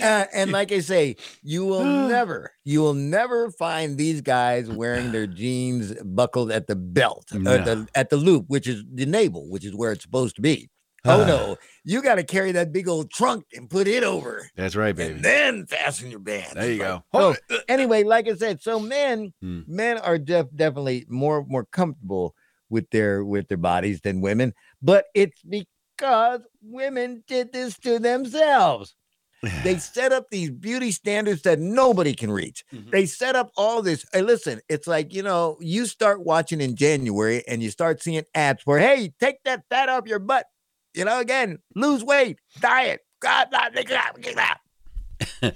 [0.00, 5.12] Uh, and like I say, you will never, you will never find these guys wearing
[5.12, 7.56] their jeans buckled at the belt, No.
[7.56, 10.68] the, at the loop, which is the navel, which is where it's supposed to be.
[11.04, 14.76] Oh no, you got to carry that big old trunk and put it over, That's
[14.76, 15.14] right, baby.
[15.14, 16.52] and then fasten your band.
[16.54, 17.02] There you go.
[17.12, 17.34] So
[17.68, 19.62] anyway, like I said, so men, Hmm.
[19.66, 22.34] men are def- definitely more more comfortable
[22.70, 28.94] with their with their bodies than women, but it's because women did this to themselves.
[29.64, 32.64] They set up these beauty standards that nobody can reach.
[32.72, 32.92] Mhm.
[32.92, 34.06] They set up all this.
[34.12, 38.22] Hey, listen, it's like, you know, you start watching in January and you start seeing
[38.36, 40.46] ads for, hey, take that fat off your butt.
[40.94, 43.00] You know, again, lose weight, diet.
[43.20, 43.48] God.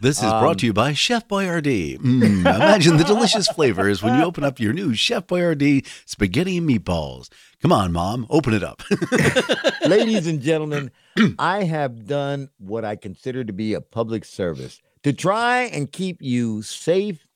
[0.00, 1.98] This is Um, brought to you by Chef Boyardee.
[1.98, 6.68] Mm, imagine the delicious flavors when you open up your new Chef Boyardee spaghetti and
[6.68, 7.28] meatballs.
[7.60, 8.80] Come on, Mom, open it up.
[9.84, 10.92] Ladies and gentlemen,
[11.40, 16.22] I have done what I consider to be a public service to try and keep
[16.22, 17.26] you safe,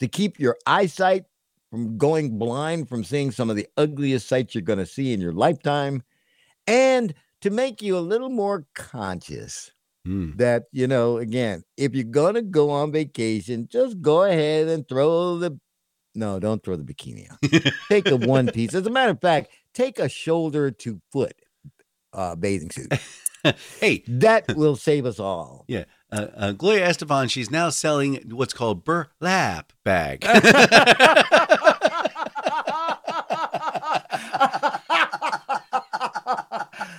[0.00, 1.26] to keep your eyesight
[1.70, 5.20] from going blind from seeing some of the ugliest sights you're going to see in
[5.20, 6.02] your lifetime,
[6.66, 9.70] and to make you a little more conscious
[10.06, 14.68] Mm, that, you know, again, if you're going to go on vacation, just go ahead
[14.68, 15.58] and throw the
[16.14, 17.38] no, don't throw the bikini on.
[17.88, 18.74] take a one piece.
[18.74, 21.32] As a matter of fact, take a shoulder to foot
[22.12, 22.92] uh, bathing suit.
[23.80, 25.64] hey, That will save us all.
[25.68, 30.22] yeah, uh, uh, Gloria Estefan, she's now selling what's called burlap bag.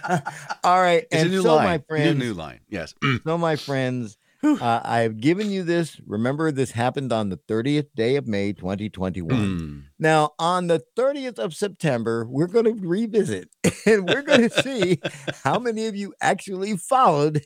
[0.64, 1.66] all right, It's and a new so line.
[1.66, 2.60] my friends, New, new line.
[2.70, 2.94] Yes.
[3.26, 6.00] so my friends, uh, I've given you this.
[6.06, 9.38] Remember, this happened on the 30th day of May, 2021.
[9.38, 9.84] Mm.
[9.98, 13.50] Now, on the 30th of September, we're going to revisit
[13.86, 15.00] and we're going to see
[15.44, 17.44] how many of you actually followed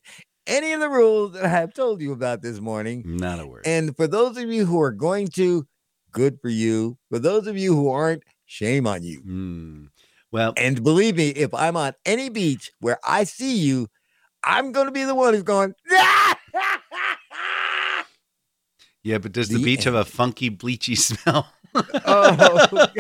[0.48, 3.04] any of the rules that I have told you about this morning.
[3.06, 3.64] Not a word.
[3.66, 5.66] And for those of you who are going to,
[6.12, 6.98] good for you.
[7.10, 9.22] For those of you who aren't, shame on you.
[9.22, 9.88] Mm.
[10.32, 13.88] Well, And believe me, if I'm on any beach where I see you,
[14.44, 15.74] I'm going to be the one who's going,
[19.04, 21.52] yeah, but does the, The beach have a funky, bleachy smell?
[22.06, 22.68] oh,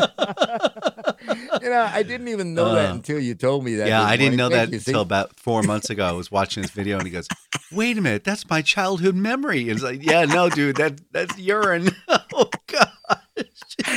[1.61, 3.87] you know, I didn't even know that Uh, until you told me that.
[3.87, 4.81] yeah, I didn't know that Thank.
[4.83, 4.91] See?
[4.91, 6.05] until about four months ago.
[6.05, 7.27] I was watching this video and he goes,
[7.71, 11.37] "Wait a minute, that's my childhood memory." And it's like, "Yeah, no, dude, that that's
[11.37, 11.89] urine."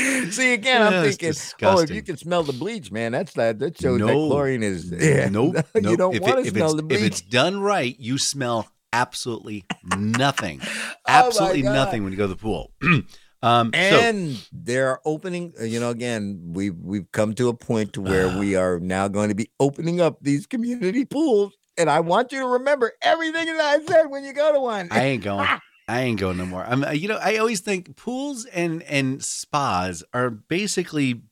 [0.02, 0.24] Oh.
[0.30, 3.58] See again, I'm thinking, oh, if you can smell the bleach, man, that's that.
[3.58, 4.26] That shows that No.
[4.28, 4.90] chlorine is.
[4.98, 5.56] Yeah, Nope.
[5.74, 9.64] you don't if want to smell the the If it's done right, you smell absolutely
[9.84, 10.60] nothing.
[10.62, 11.72] Oh absolutely God.
[11.72, 12.72] nothing when you go to the pool.
[13.42, 15.52] um, so, And they're opening.
[15.60, 19.08] uh, You know, again, we we've come to a point to where we are now
[19.08, 21.52] going to be opening up these community pools.
[21.78, 24.88] And I want you to remember everything that I said when you go to one.
[24.90, 25.48] I ain't going.
[25.92, 26.64] I ain't going no more.
[26.64, 26.84] I'm.
[26.94, 31.22] You know, I always think pools and and spas are basically.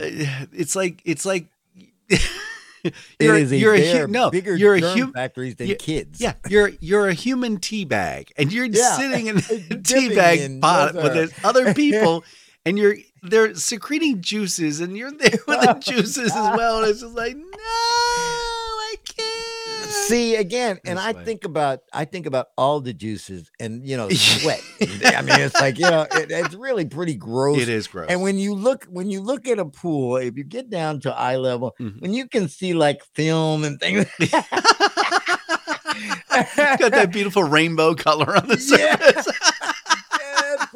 [0.00, 1.46] uh, It's like it's like.
[2.08, 4.30] it you're, is a you're a no.
[4.30, 5.12] bigger you're a germ human.
[5.14, 6.20] factories than kids.
[6.20, 9.36] Yeah, you're you're a human tea bag, and you're Yeah, sitting in
[9.70, 11.36] a tea bag in, pot with sir.
[11.44, 12.24] other people,
[12.66, 16.80] and you're they're secreting juices, and you're there with the juices as well.
[16.80, 18.41] And it's just like, no.
[20.12, 24.08] See again, and I think about I think about all the juices and you know
[24.10, 24.60] sweat.
[24.80, 27.60] I mean, it's like you know it, it's really pretty gross.
[27.60, 28.06] It is gross.
[28.10, 31.12] And when you look when you look at a pool, if you get down to
[31.14, 32.00] eye level, Mhm.
[32.00, 34.28] when you can see like film and things, got
[36.92, 39.24] that beautiful rainbow color on the surface.
[39.26, 39.51] That's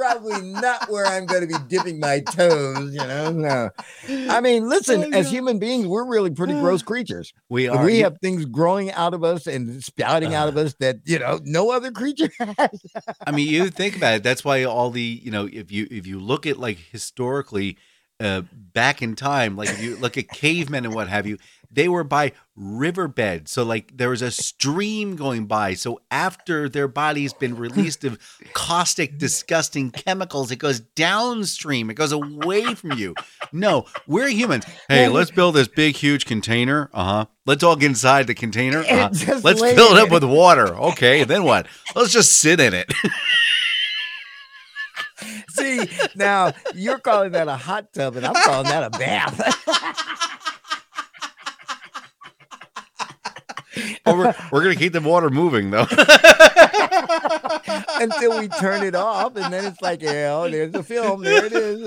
[0.07, 2.93] probably not where I'm going to be dipping my toes.
[2.93, 3.71] You know, no.
[4.09, 7.33] I mean, listen, Oh, as human beings, we're really pretty gross creatures.
[7.49, 7.85] We are.
[7.85, 11.41] we have things growing out of us and spouting out of us that you know
[11.45, 12.83] no other creature has.
[13.27, 14.23] I mean, you think about it.
[14.23, 17.79] That's why all the you know, if you if you look at like historically,
[18.21, 21.39] uh, back in time, like if you look at cavemen and what have you,
[21.71, 23.49] they were by riverbed.
[23.49, 25.75] So like there was a stream going by.
[25.75, 28.19] So after their body's been released of
[28.53, 31.91] caustic, disgusting chemicals, it goes downstream.
[31.91, 33.15] It goes away from you.
[33.53, 34.65] No, we're humans.
[34.89, 36.91] Hey, let's build this big, huge container.
[36.93, 37.27] Uh huh.
[37.47, 38.81] Let's all get inside the container.
[38.81, 39.41] Uh-huh.
[39.43, 40.75] Let's fill it up with water.
[40.77, 41.69] Okay, then what?
[41.95, 42.93] Let's just sit in it.
[45.49, 50.43] See, now you're calling that a hot tub, and I'm calling that a bath.
[54.07, 55.87] We're, we're gonna keep the water moving though.
[57.99, 61.23] Until we turn it off, and then it's like, yeah, oh, there's the film.
[61.23, 61.81] There it is.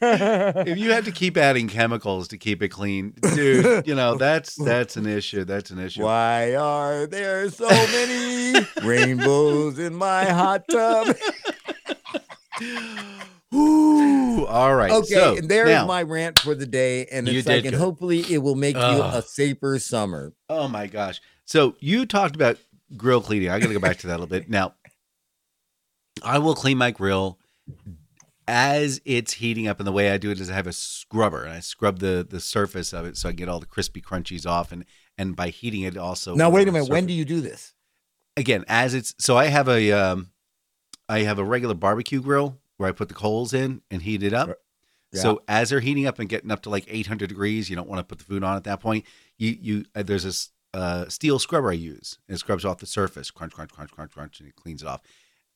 [0.00, 4.56] if you have to keep adding chemicals to keep it clean, dude, you know that's
[4.56, 5.44] that's an issue.
[5.44, 6.02] That's an issue.
[6.02, 11.16] Why are there so many rainbows in my hot tub?
[13.54, 14.90] Ooh, all right.
[14.90, 18.20] Okay, so, and there's now- my rant for the day, and it's like, and hopefully
[18.32, 20.32] it will make you a safer summer.
[20.48, 21.20] Oh my gosh.
[21.44, 22.58] So you talked about
[22.96, 23.48] grill cleaning.
[23.50, 24.50] I got to go back to that a little bit.
[24.50, 24.74] Now,
[26.22, 27.38] I will clean my grill
[28.46, 31.44] as it's heating up, and the way I do it is I have a scrubber,
[31.44, 34.46] and I scrub the the surface of it so I get all the crispy crunchies
[34.46, 34.84] off, and
[35.16, 36.34] and by heating it also.
[36.34, 36.90] now, wait a minute.
[36.90, 37.74] When do you do this?
[38.36, 40.30] again as it's so I have a um,
[41.08, 44.32] I have a regular barbecue grill where I put the coals in and heat it
[44.32, 44.48] up.
[45.12, 45.20] Yeah.
[45.20, 48.00] So as they're heating up and getting up to like 800 degrees, you don't want
[48.00, 49.04] to put the food on at that point.
[49.36, 52.18] You you uh, there's this uh, steel scrubber I use.
[52.28, 54.88] And it scrubs off the surface, crunch, crunch, crunch, crunch, crunch, and it cleans it
[54.88, 55.00] off.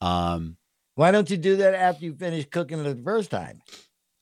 [0.00, 0.56] Um,
[0.94, 3.62] Why don't you do that after you finish cooking it the first time?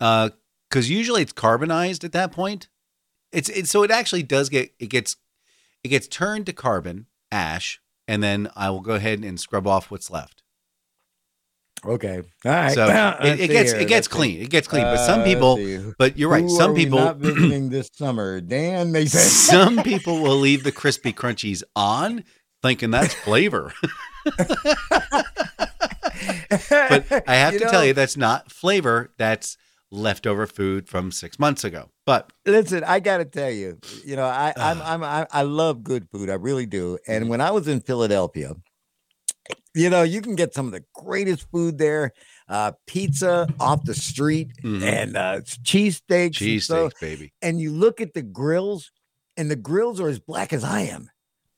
[0.01, 0.31] uh,
[0.69, 2.69] because usually it's carbonized at that point.
[3.33, 5.17] It's it's so it actually does get it gets
[5.85, 9.91] it gets turned to carbon ash, and then I will go ahead and scrub off
[9.91, 10.40] what's left.
[11.85, 12.19] Okay.
[12.45, 12.73] All right.
[12.75, 12.87] So
[13.23, 13.81] it, it gets here.
[13.81, 14.13] it gets Let's see.
[14.13, 14.43] clean.
[14.43, 14.83] It gets clean.
[14.85, 15.79] But some Uh, people, see.
[15.99, 16.43] but you're right.
[16.43, 18.41] Who Some people, not visiting this summer.
[18.41, 19.21] Dan Mayson.
[19.21, 22.25] some people will leave the crispy crunchies on,
[22.63, 23.73] thinking that's flavor.
[26.69, 29.13] but I have You to know, tell you, that's not flavor.
[29.19, 29.57] That's
[29.91, 31.91] leftover food from six months ago.
[32.07, 35.83] But Listen, I got to tell you, you know, I I'm, I'm I, I love
[35.83, 36.99] good food, I really do.
[37.09, 37.31] And Mm-hmm.
[37.31, 38.55] when I was in Philadelphia,
[39.75, 42.13] you know, you can get some of the greatest food there.
[42.49, 44.83] Uh, pizza off the street Mhm.
[44.83, 46.01] and uh, cheesesteaks.
[46.27, 47.33] and cheese so- baby.
[47.43, 48.91] and you look at the grills,
[49.37, 51.09] and the grills are as black as I am.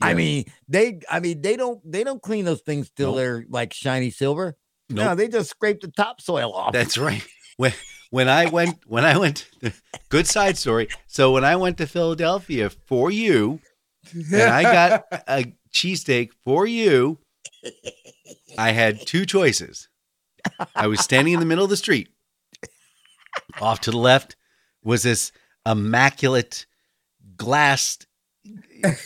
[0.00, 3.16] I mean, they I mean they don't they don't clean those things till Nope.
[3.18, 4.57] they're like shiny silver.
[4.90, 6.72] No, they just scrape the topsoil off.
[6.72, 7.24] That's right.
[7.57, 7.72] When
[8.11, 9.48] when I went when I went
[10.11, 10.88] good side story.
[11.07, 13.61] So when I went to Philadelphia for you,
[14.12, 17.18] and I got a cheesesteak for you,
[18.59, 19.88] I had two choices.
[20.75, 22.09] I was standing in the middle of the street.
[23.61, 24.37] Off to the left
[24.83, 25.33] was this
[25.66, 26.66] immaculate
[27.37, 27.98] glass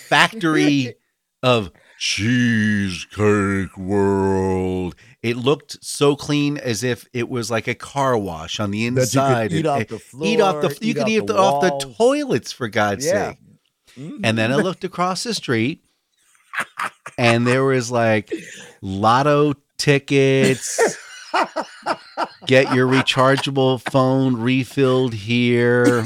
[0.08, 0.94] factory
[1.42, 4.94] of cheesecake world.
[5.22, 9.50] It looked so clean as if it was like a car wash on the inside.
[9.50, 10.26] could eh, eat off the floor.
[10.26, 13.30] eat off the you could eat the, off the toilets for God's Yeah.
[13.30, 13.38] sake.
[13.96, 14.64] And then I mm-hmm.
[14.64, 15.82] looked across the street
[17.18, 18.32] and there was like
[18.80, 20.96] lotto tickets.
[22.46, 26.04] Get your rechargeable phone refilled here.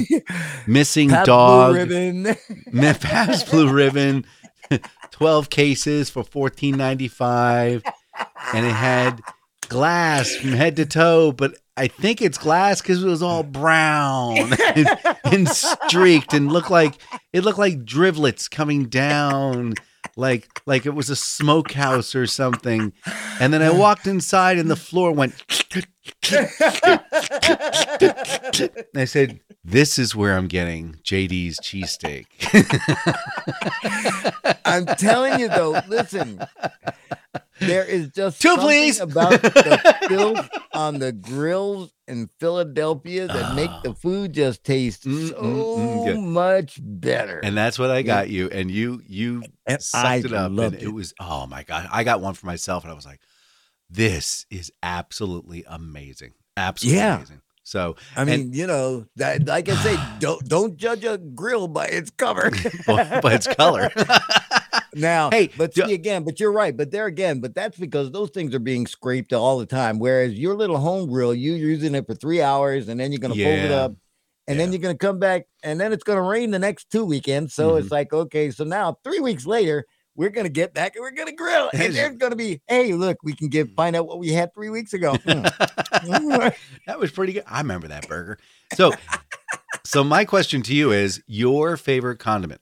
[0.67, 1.75] Missing Pabst Blue dog.
[1.75, 2.35] ribbon.
[2.71, 4.25] Memphis Blue Ribbon,
[5.11, 7.83] 12 cases for $14.95.
[8.53, 9.21] And it had
[9.69, 14.37] glass from head to toe, but I think it's glass because it was all brown
[14.75, 14.87] and,
[15.23, 16.95] and streaked and looked like
[17.31, 19.75] it looked like drivlets coming down.
[20.21, 22.93] Like like it was a smokehouse or something.
[23.39, 25.33] And then I walked inside and the floor went
[25.73, 25.87] and
[28.95, 32.25] I said, This is where I'm getting JD's cheesesteak.
[34.65, 36.41] I'm telling you though, listen.
[37.59, 38.99] There is just Two, something please.
[38.99, 43.81] about the filth on the grills in Philadelphia that make Ah.
[43.83, 47.39] the food just taste Mm, so mm, mm, much better.
[47.43, 48.49] and that's what I got you.
[48.49, 50.51] And you you And sucked I it up.
[50.51, 50.83] and it.
[50.83, 50.87] it.
[50.93, 51.87] was oh my god.
[51.91, 53.19] I got one for myself and I was like,
[53.91, 56.33] This is absolutely amazing.
[56.57, 57.17] Absolutely Yeah.
[57.17, 57.41] amazing.
[57.71, 61.85] So I mean, you know, that like I say, don't don't judge a grill by
[61.87, 62.51] its cover.
[62.85, 63.89] by its color.
[64.93, 66.75] Now, Hey, but see again, but you're right.
[66.75, 69.99] But there again, but that's because those things are being scraped all the time.
[69.99, 73.33] Whereas your little home grill, you're using it for three hours and then you're going
[73.33, 73.93] to fold it up
[74.47, 76.89] and then you're going to come back and then it's going to rain the next
[76.91, 77.53] two weekends.
[77.53, 77.79] So Mm-hmm.
[77.83, 79.85] it's like, okay, so now three weeks later,
[80.21, 81.71] we're going to get back and we're going to grill.
[81.81, 84.53] And there's going to be, hey, look, we can get find out what we had
[84.53, 85.17] three weeks ago.
[86.87, 87.43] That was pretty good.
[87.47, 88.37] I remember that burger.
[88.75, 88.91] So,
[89.83, 92.61] so my question to you is your favorite condiment.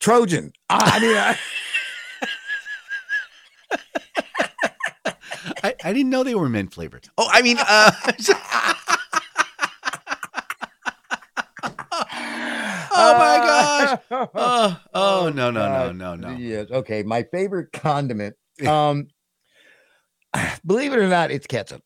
[0.00, 0.52] Trojan.
[0.70, 1.38] Ah, I mean, I,
[5.64, 7.08] I, I didn't know they were mint flavored.
[7.16, 7.92] Oh, I mean, uh,
[12.92, 13.41] oh my
[13.86, 13.98] gosh.
[14.34, 15.96] Oh, oh no, no, no, God.
[15.96, 16.36] no, no.
[16.36, 16.70] Yes.
[16.70, 17.02] Okay.
[17.02, 18.36] My favorite condiment.
[18.66, 19.08] Um,
[20.66, 21.82] believe it or not, it's ketchup.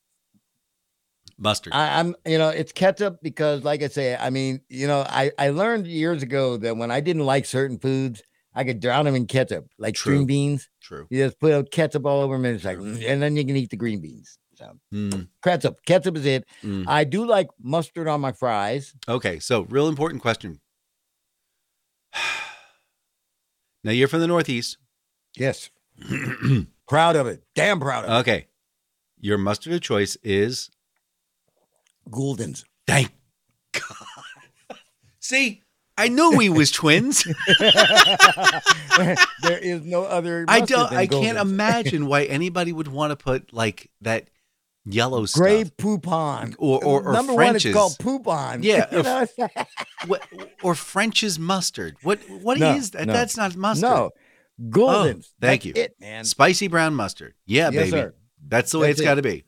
[1.38, 1.74] Mustard.
[1.74, 5.32] I, I'm, you know, it's ketchup because, like I say, I mean, you know, I
[5.38, 8.22] I learned years ago that when I didn't like certain foods,
[8.54, 10.14] I could drown them in ketchup, like True.
[10.14, 10.70] string beans.
[10.80, 11.06] True.
[11.10, 13.68] You just put ketchup all over them, and it's like, and then you can eat
[13.70, 14.38] the green beans.
[14.54, 16.46] So Mm, ketchup, ketchup is it.
[16.64, 16.84] mm.
[16.88, 18.94] I do like mustard on my fries.
[19.06, 20.58] Okay, so real important question.
[23.84, 24.78] Now you're from the Northeast.
[25.36, 25.70] Yes,
[26.88, 27.44] proud of it.
[27.54, 28.14] Damn proud of it.
[28.20, 28.46] okay,
[29.20, 30.70] your mustard of choice is
[32.10, 32.64] Gulden's.
[32.86, 33.10] thank
[33.72, 34.78] God.
[35.20, 35.62] See,
[35.98, 37.24] I knew we was twins.
[37.58, 40.44] there is no other.
[40.48, 40.92] I don't.
[40.92, 44.28] I can't imagine why anybody would want to put like that
[44.86, 46.54] yellow Gray stuff poupon.
[46.58, 48.62] or or, or Number French's one, it's called poupon.
[48.62, 49.26] Yeah, You know,
[50.06, 50.22] what,
[50.62, 51.96] or French's mustard.
[52.02, 53.06] What what is No, that?
[53.08, 53.12] no.
[53.12, 53.88] That's not mustard.
[53.90, 54.10] no,
[54.70, 55.32] Gulden's.
[55.40, 55.82] thank That's you.
[55.82, 56.24] It man.
[56.24, 57.34] Spicy brown mustard.
[57.46, 57.90] Yeah, yes, baby.
[57.90, 58.14] sir.
[58.48, 59.04] That's the way That's it's it.
[59.10, 59.44] got to be.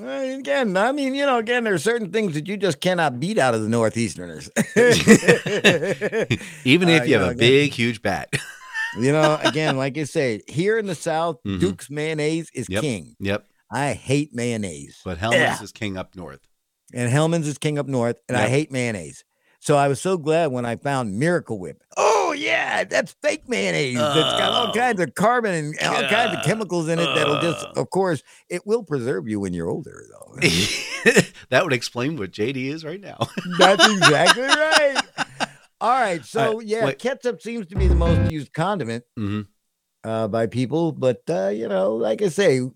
[0.00, 3.20] Uh, Again, I mean, you know, again, there are certain things that you just cannot
[3.20, 4.48] beat out of the Northeasterners.
[6.64, 8.32] Even Uh, if you you have a again- big, huge bat.
[8.98, 11.60] you know, again, like I say, here in the South, Mhm.
[11.60, 12.80] Duke's mayonnaise is Yep.
[12.80, 13.16] king.
[13.20, 13.44] yep.
[13.72, 15.00] I hate mayonnaise.
[15.04, 15.62] But Hellman's Yeah.
[15.62, 16.40] is king up north.
[16.94, 19.24] and Hellman's is king up north, and I hate mayonnaise.
[19.60, 21.82] So I was so glad when I found Miracle Whip.
[21.96, 23.96] Oh yeah, that's fake mayonnaise.
[23.98, 24.72] It's got all Oh.
[24.72, 28.66] kinds of carbon and all kinds of chemicals in it that'll just, of course, it
[28.66, 30.34] will preserve you when you're older, though.
[31.50, 33.16] that would explain what JD is right now.
[33.56, 35.02] that's exactly right.
[35.80, 36.98] All right, so right, yeah, wait.
[36.98, 39.42] ketchup seems to be the most used condiment hmm
[40.04, 42.68] uh, by people, but uh, you know, like I say, uh,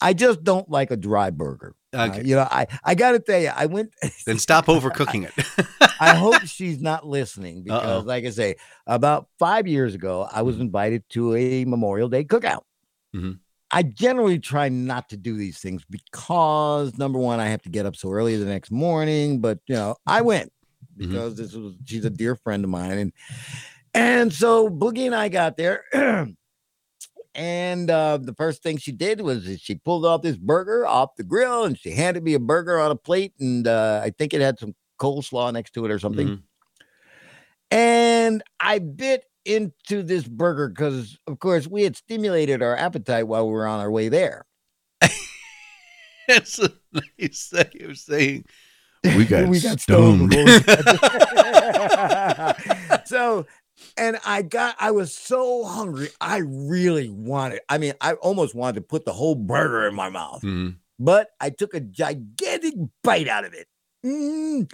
[0.00, 1.74] I just don't like a dry burger.
[1.92, 3.92] Uh, you know, I I got to tell you, I went.
[4.26, 5.66] then stop overcooking it.
[6.00, 8.06] I hope she's not listening because, Uh-oh.
[8.06, 12.62] like I say, about five years ago, I was invited to a Memorial Day cookout.
[13.14, 13.38] Mhm.
[13.70, 17.86] I generally try not to do these things because number one, I have to get
[17.86, 19.40] up so early the next morning.
[19.40, 20.52] But you know, I went
[20.98, 21.08] Mhm.
[21.08, 23.12] because this was she's a dear friend of mine, and
[23.94, 25.84] and so Boogie and I got there.
[27.34, 31.24] And uh, the first thing she did was she pulled off this burger off the
[31.24, 33.32] grill and she handed me a burger on a plate.
[33.40, 36.28] And uh, I think it had some coleslaw next to it or something.
[36.28, 36.42] Mhm.
[37.70, 43.46] And I bit into this burger because, of course, we had stimulated our appetite while
[43.46, 44.44] we were on our way there.
[46.28, 48.44] That's a nice way of saying.
[49.04, 50.32] We got, We got stoned.
[50.32, 50.64] stoned
[53.06, 53.46] so,
[53.96, 56.08] and I got, I was so hungry.
[56.20, 60.08] I really wanted, I mean, I almost wanted to put the whole burger in my
[60.08, 60.76] mouth, Mhm.
[60.98, 63.66] but I took a gigantic bite out of it.
[64.04, 64.70] Mm.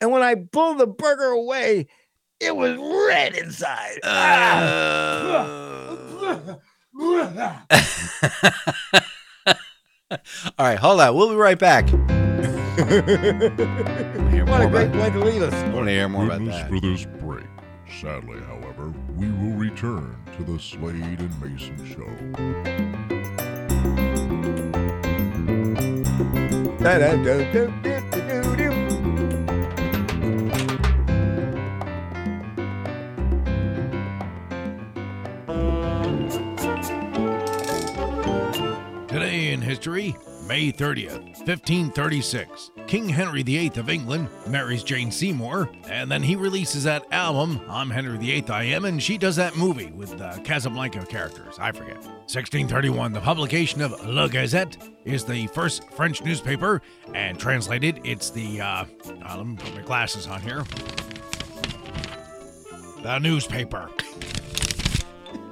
[0.00, 1.88] And when I pulled the burger away,
[2.40, 2.76] it was
[3.08, 3.98] red inside.
[4.04, 5.48] Ah.
[10.58, 11.14] All right, hold on.
[11.14, 11.88] We'll be right back.
[11.92, 12.10] what
[14.60, 15.54] a great way to leave us.
[15.54, 16.68] I want to hear more about that.
[18.00, 22.08] Sadly, however, we will return to the Slade and Mayson show.
[39.06, 40.16] Today in history,
[40.48, 42.71] May 30th, 1536.
[42.86, 47.88] King Henry VIII of England marries Jane Seymour, and then he releases that album, I'm
[47.88, 51.58] Henry VIII I Am, and she does that movie with uh, Casablanca characters.
[51.58, 51.96] I forget.
[51.96, 56.82] 1631, the publication of Le Gazette is the first French newspaper,
[57.14, 58.84] and translated, it's the, uh,
[59.26, 60.64] uh, let me put my glasses on here.
[63.02, 63.90] The newspaper.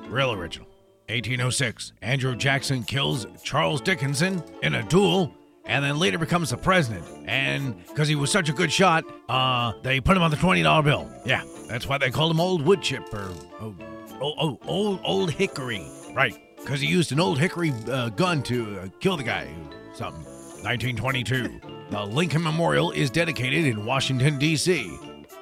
[0.09, 0.68] Real original.
[1.09, 5.35] 1806, Andrew Jackson kills Charles Dickinson in a duel,
[5.71, 7.05] and then later becomes the president.
[7.27, 10.62] And because he was such a good shot, uh, they put him on the twenty
[10.62, 11.09] dollar bill.
[11.25, 13.75] Yeah, that's why they called him Old Wood Chip or oh,
[14.21, 15.87] oh, oh old Old Hickory.
[16.12, 19.49] Right, because he used an old hickory uh, gun to uh, kill the guy.
[19.95, 20.25] Something.
[20.64, 21.61] 1922.
[21.89, 24.99] the Lincoln Memorial is dedicated in Washington D.C.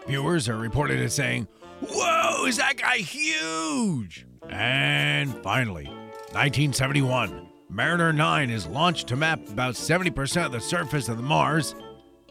[0.06, 1.48] Viewers are reported as saying,
[1.80, 5.86] "Whoa, is that guy huge?" And finally,
[6.32, 7.47] 1971.
[7.70, 11.74] Mariner 9 is launched to map about 70% of the surface of the Mars.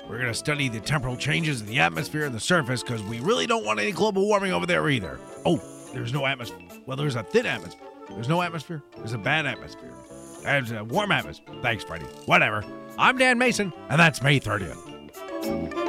[0.10, 3.20] We're going to study the temporal changes in the atmosphere and the surface because we
[3.20, 5.20] really don't want any global warming over there either.
[5.46, 5.62] Oh,
[5.94, 6.66] there's no atmosphere.
[6.88, 7.88] Well, there's a thin atmosphere.
[8.10, 8.82] There's no atmosphere.
[8.96, 9.94] There's a bad atmosphere.
[10.42, 11.54] There's a warm atmosphere.
[11.62, 12.06] Thanks, Freddie.
[12.26, 12.64] Whatever.
[12.98, 15.87] I'm Dan Mayson, and that's May 30th.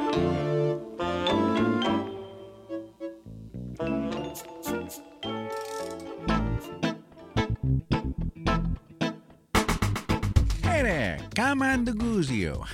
[11.68, 12.66] There, Commander Guzio.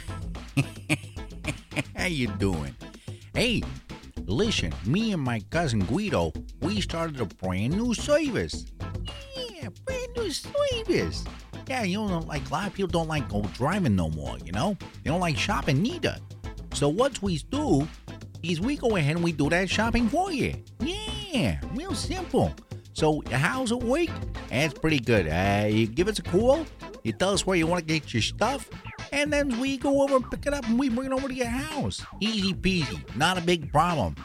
[1.97, 2.75] How you doing?
[3.35, 3.63] Hey,
[4.27, 8.67] listen, me and my cousin Guido, we started a brand new service.
[9.37, 11.25] Yeah, brand new service.
[11.67, 14.53] Yeah, you know, like a lot of people don't like go driving no more, you
[14.53, 14.77] know?
[15.03, 16.17] They don't like shopping neither.
[16.75, 17.89] So what we do
[18.43, 20.55] is we go ahead and we do that shopping for you.
[20.81, 22.53] Yeah, real simple.
[22.93, 24.09] So how's it work?
[24.51, 25.27] It's pretty good.
[25.27, 26.65] Uh, you give us a call,
[27.05, 28.69] you tell us where you want to get your stuff,
[29.13, 31.35] and then we go over and pick it up and we bring it over to
[31.35, 32.05] your house.
[32.21, 34.17] Easy peasy, not a big problem.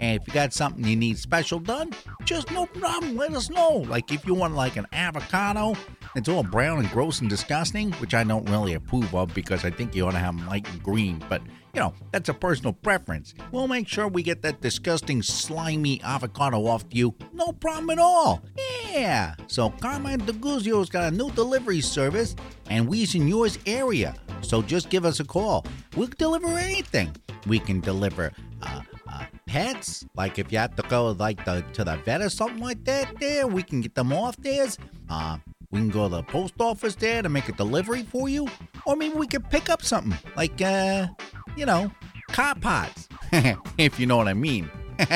[0.00, 1.92] And if you got something you need special done,
[2.24, 3.78] just no problem, let us know.
[3.88, 5.74] Like if you want like an avocado,
[6.16, 9.70] it's all brown and gross and disgusting, which I don't really approve of because I
[9.70, 11.40] think you ought to have them light and green, but
[11.74, 13.34] you know, that's a personal preference.
[13.50, 17.14] We'll make sure we get that disgusting, slimy avocado off you.
[17.32, 18.42] No problem at all.
[18.90, 19.34] Yeah.
[19.48, 22.36] So Carmine DeGuzio's got a new delivery service,
[22.70, 24.14] and we's in yours area.
[24.40, 25.66] So just give us a call.
[25.96, 27.14] We'll deliver anything.
[27.46, 31.84] We can deliver uh, uh, pets, like if you have to go like the, to
[31.84, 33.18] the vet or something like that.
[33.18, 34.68] There, we can get them off there.
[35.10, 35.38] Uh,
[35.70, 38.48] we can go to the post office there to make a delivery for you,
[38.86, 41.08] or maybe we could pick up something like uh,
[41.56, 41.90] you know,
[42.28, 43.08] car parts,
[43.78, 44.70] if you know what I mean.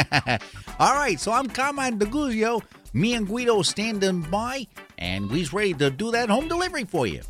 [0.78, 2.62] All right, so I'm Carmine DeGuzio.
[2.94, 4.66] Me and Guido standing by,
[4.96, 7.20] and we's ready to do that home delivery for you.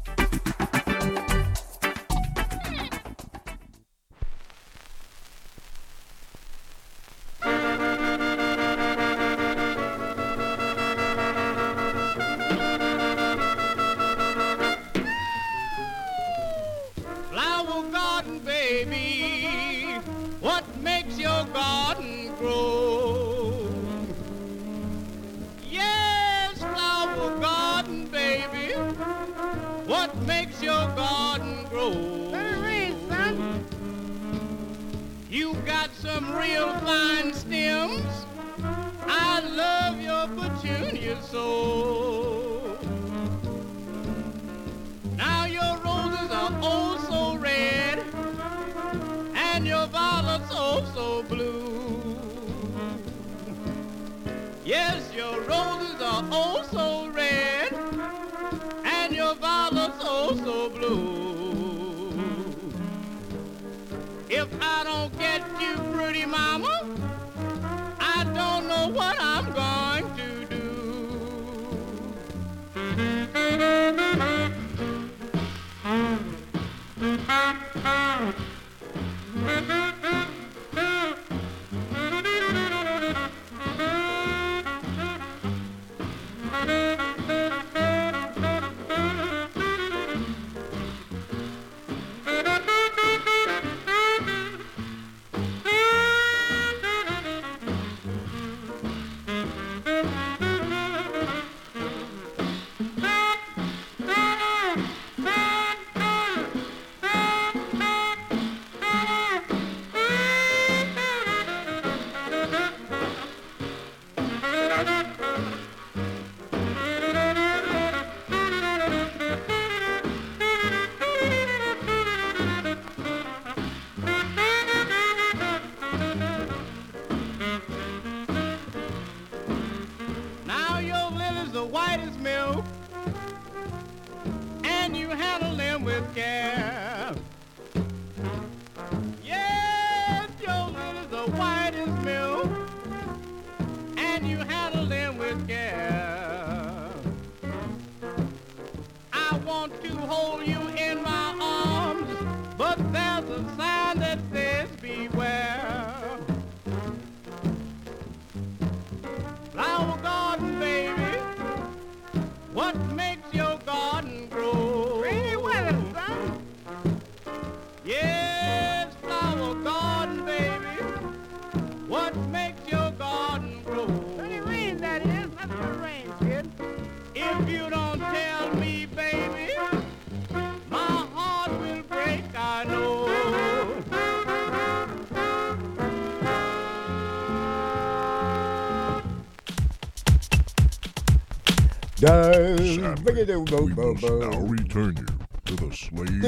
[193.18, 195.06] We must now return you
[195.46, 196.22] to the Slade and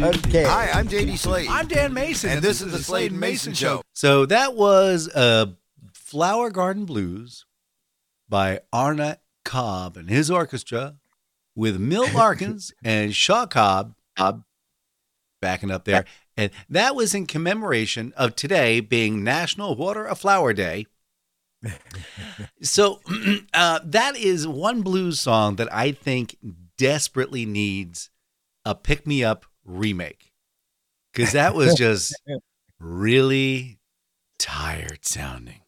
[0.00, 0.44] Okay.
[0.44, 1.48] Hi, I'm JD Slade.
[1.50, 3.82] I'm Dan Mayson, And this is the Slade and Mayson Show.
[3.92, 5.52] So that was uh,
[5.92, 7.44] Flower Garden Blues
[8.30, 10.96] by Arnett Cobb and his orchestra
[11.54, 14.44] with Milt Larkins and Shaw Cobb, Cobb
[15.40, 16.04] backing up there.
[16.36, 20.86] And that was in commemoration of today being National Water a Flower Day.
[22.62, 23.00] so
[23.54, 26.36] uh, that is one blues song that I think
[26.76, 28.10] desperately needs
[28.64, 30.32] a pick me up remake
[31.12, 32.14] because that was just
[32.80, 33.78] really
[34.38, 35.60] tired sounding.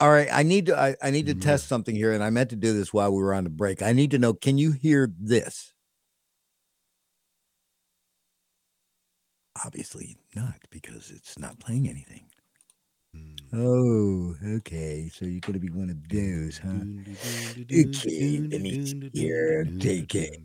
[0.00, 1.40] All right, I need to I, I need to mm-hmm.
[1.40, 3.82] test something here, and I meant to do this while we were on the break.
[3.82, 5.72] I need to know, can you hear this?
[9.64, 12.26] Obviously not, because it's not playing anything.
[13.56, 15.08] Oh, okay.
[15.12, 16.70] So you're gonna be one of those, huh?
[17.70, 19.64] Okay, let me here.
[19.78, 20.44] Take it.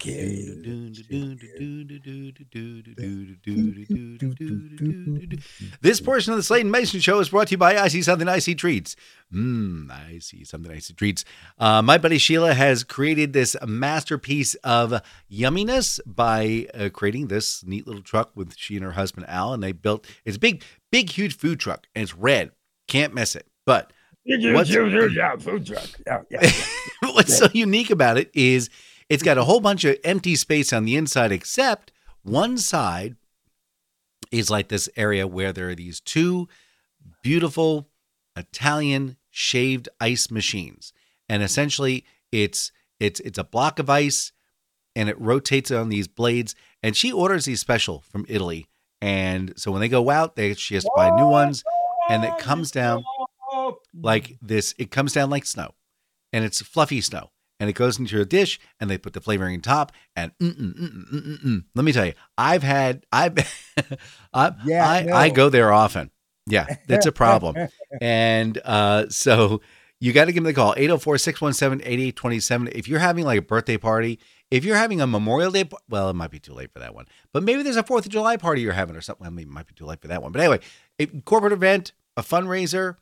[5.81, 8.27] This portion of the Slade and Mayson Show is brought to you by Icey Something
[8.27, 8.95] Icey Treats.
[9.33, 11.25] Mmm, Icey Something Icey treats.
[11.57, 15.01] Uh, my buddy Sheila has created this masterpiece of
[15.31, 19.63] yumminess by uh, creating this neat little truck with she and her husband Al, and
[19.63, 22.51] they built it's a big, big, huge food truck, and it's red.
[22.89, 23.47] Can't miss it.
[23.65, 23.93] But
[24.25, 25.87] what's, yeah, food truck.
[26.05, 26.51] Yeah, yeah.
[27.13, 28.69] what's so unique about it is
[29.07, 31.91] it's got a whole bunch of empty space on the inside, except
[32.23, 33.15] one side
[34.31, 36.47] is like this area where there are these two
[37.23, 37.89] beautiful
[38.35, 40.93] Italian shaved ice machines.
[41.27, 44.31] And essentially it's it's it's a block of ice
[44.95, 46.55] and it rotates on these blades.
[46.81, 48.67] And she orders these special from Italy.
[49.01, 51.63] And so when they go out, they she has to buy new ones
[52.09, 53.03] and it comes down
[53.93, 54.73] like this.
[54.77, 55.73] It comes down like snow,
[56.33, 59.55] and it's fluffy snow, and it goes into a dish, and they put the flavoring
[59.55, 59.91] on top.
[60.15, 63.37] And mm, mm, mm, let me tell you, I've had I've
[64.33, 65.13] I, Yeah, I, no.
[65.13, 66.11] I go there often.
[66.47, 67.55] Yeah, it's a problem,
[68.01, 69.61] and uh, so
[69.99, 74.19] you got to give them the call 804-617-8827 if you're having like a birthday party
[74.49, 77.05] if you're having a memorial day well it might be too late for that one
[77.33, 79.53] but maybe there's a fourth of july party you're having or something well, maybe it
[79.53, 80.59] might be too late for that one but anyway
[80.99, 82.95] a corporate event a fundraiser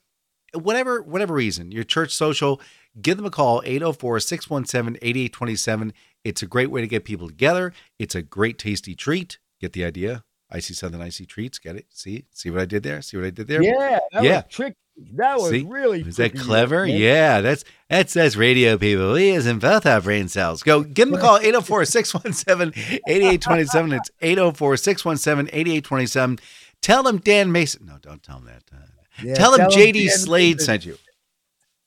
[0.54, 2.62] whatever whatever reason your church social
[3.02, 5.92] give them a call 804-617-8827
[6.24, 9.84] it's a great way to get people together it's a great tasty treat get the
[9.84, 13.02] idea i see something i see treats get it see see what i did there
[13.02, 14.36] see what i did there Yeah, that Yeah.
[14.38, 14.76] was tricky.
[15.14, 15.62] That was See?
[15.64, 16.88] really is that clever?
[16.88, 16.98] man.
[17.00, 19.14] Yeah, that's that's that's radio people.
[19.14, 20.64] We is in both our brain cells.
[20.64, 23.96] Go give them a call 804-617-8827.
[23.96, 26.40] It's 804-617-8827.
[26.82, 27.86] Tell them Dan Mayson.
[27.86, 28.64] No, don't tell them that.
[28.76, 28.87] Uh,
[29.24, 30.98] Yeah, tell them JD Slade sent you.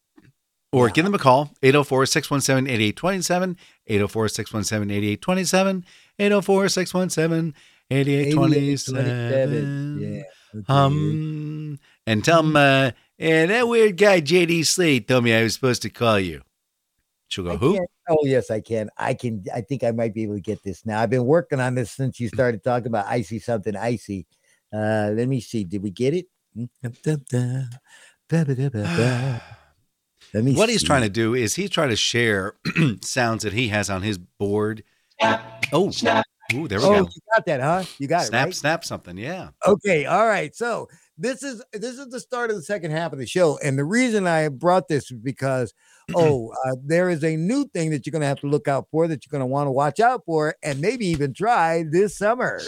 [0.73, 3.57] or give them a call 804 617 8827.
[3.87, 5.85] 804 617 8827.
[6.19, 7.55] 804 617
[7.91, 9.99] 8827.
[10.01, 10.23] Yeah.
[10.57, 10.65] okay.
[10.69, 15.55] Um, and tell them, uh, yeah, that weird guy JD Slade told me I was
[15.55, 16.43] supposed to call you.
[17.29, 17.75] She'll go, I who?
[17.75, 18.91] can't- Oh yes, I can.
[18.99, 19.45] I can.
[19.55, 21.01] I think I might be able to get this now.
[21.01, 24.27] I've been working on this since you started talking about Icey Something Icey.
[24.75, 25.63] Uh, let me see.
[25.63, 26.27] Did we get it?
[30.35, 30.55] Let me.
[30.55, 32.55] What he's trying to do is he's trying to share
[33.03, 34.83] sounds that he has on his board.
[35.73, 35.91] Oh,
[36.55, 37.09] ooh, there we Oh, go.
[37.15, 37.85] you got that, huh?
[37.99, 38.55] You got Snap, it, right?
[38.55, 39.17] snap something.
[39.17, 39.51] Yeah.
[39.67, 40.55] Okay, all right.
[40.57, 40.89] So
[41.23, 43.85] this is this is the start of the second half of the show, and the
[43.85, 45.73] reason I brought this is because
[46.17, 48.89] oh, uh, there is a new thing that you're going to have to look out
[48.91, 52.19] for that you're going to want to watch out for, and maybe even try this
[52.19, 52.61] summer.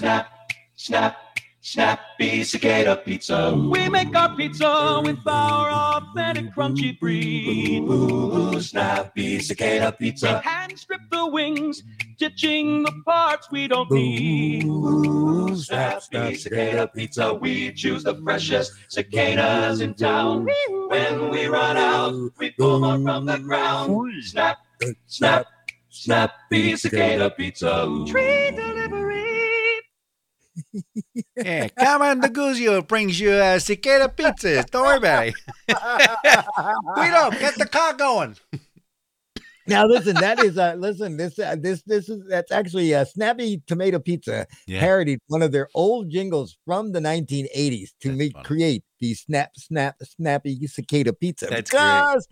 [1.66, 3.54] Snappy Cicada Pizza.
[3.54, 7.78] We make our pizza with our authentic crunchy brie.
[7.80, 10.42] Ooh, ooh, snappy cicada pizza.
[10.44, 11.82] We Hand strip the wings
[12.18, 14.66] ditching the parts we don't need.
[14.66, 20.46] Ooh, Snappy cicada pizza, we choose the freshest cicadas in town.
[20.88, 24.12] When we run out, we pull more from the ground.
[24.22, 24.58] Snap,
[25.06, 25.46] snap,
[25.88, 27.88] snappy cicada pizza.
[28.06, 29.03] Tree delivery.
[31.36, 34.68] Yeah, Carmine DeGuzio brings you uh, cicada pizzas.
[34.70, 35.34] Don't worry about it.
[36.96, 38.36] Guido, get the car going.
[39.66, 43.62] Now listen, that is uh listen, this uh, this this is that's actually a snappy
[43.66, 44.80] tomato pizza Yeah.
[44.80, 48.44] parodied one of their old jingles from the 1980s to That's make funny.
[48.44, 51.46] create the snap snap snappy cicada pizza.
[51.46, 51.80] That's great.
[51.80, 52.28] because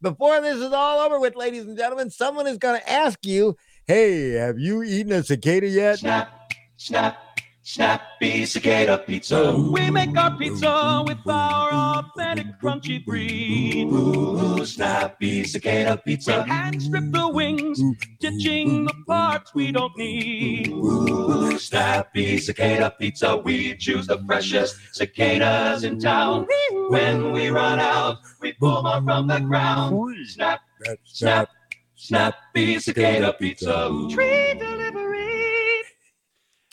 [0.00, 3.56] before this is all over with, ladies and gentlemen, someone is gonna ask you,
[3.86, 6.00] Hey, have you eaten a cicada yet?
[6.00, 7.31] Snap, snap,
[7.62, 9.54] snappy cicada pizza.
[9.54, 13.86] We make our pizza with our authentic crunchy breed.
[13.86, 16.42] Ooh, snappy cicada pizza.
[16.44, 17.80] Hand strip the wings,
[18.20, 20.68] ditching the parts we don't need.
[20.68, 23.36] Ooh, snappy cicada pizza.
[23.36, 26.46] We choose the freshest cicadas in town.
[26.88, 29.96] When we run out, we pull more from the ground.
[30.26, 30.60] Snap,
[31.04, 31.48] snap,
[31.94, 33.88] snappy cicada pizza.
[34.10, 35.11] Tree delivery.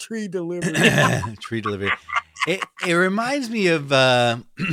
[0.09, 0.73] Tree delivery.
[1.39, 1.91] Tree delivery.
[2.47, 4.37] It it reminds me of uh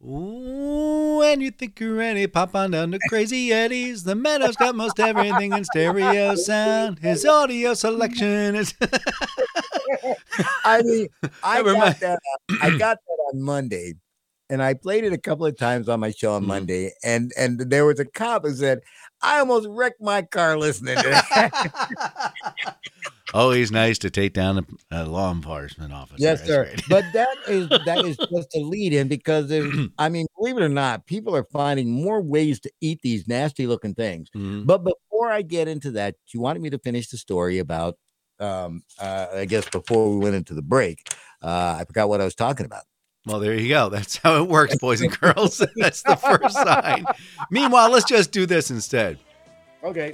[0.00, 4.04] when you think you're ready, pop on down to Crazy Eddie's.
[4.04, 6.98] The Meadow's got most everything in stereo sound.
[6.98, 8.74] His audio selection is
[10.66, 11.08] I mean,
[11.42, 11.96] I got mind.
[12.00, 12.18] that.
[12.60, 13.94] I got that on Monday,
[14.50, 16.48] and I played it a couple of times on my show on Mhm.
[16.48, 16.92] Monday.
[17.02, 18.80] And and there was a cop who said,
[19.22, 22.76] "I almost wrecked my car listening to that."
[23.34, 26.16] always nice to take down a, law enforcement officer.
[26.18, 26.64] yes, sir.
[26.64, 26.82] great.
[26.88, 29.50] But that is that is just a lead in because
[29.98, 33.66] I mean, believe it or not, people are finding more ways to eat these nasty
[33.66, 34.28] looking things.
[34.36, 34.66] Mhm.
[34.66, 37.96] But before I get into that, you wanted me to finish the story about.
[38.40, 41.06] Um, uh, I guess before we went into the break,
[41.42, 42.82] uh, I forgot what I was talking about.
[43.24, 43.88] Well, there you go.
[43.90, 45.64] That's how it works, boys and girls.
[45.76, 47.04] That's the first sign.
[47.50, 49.18] Meanwhile, let's just do this instead.
[49.84, 50.12] Okay.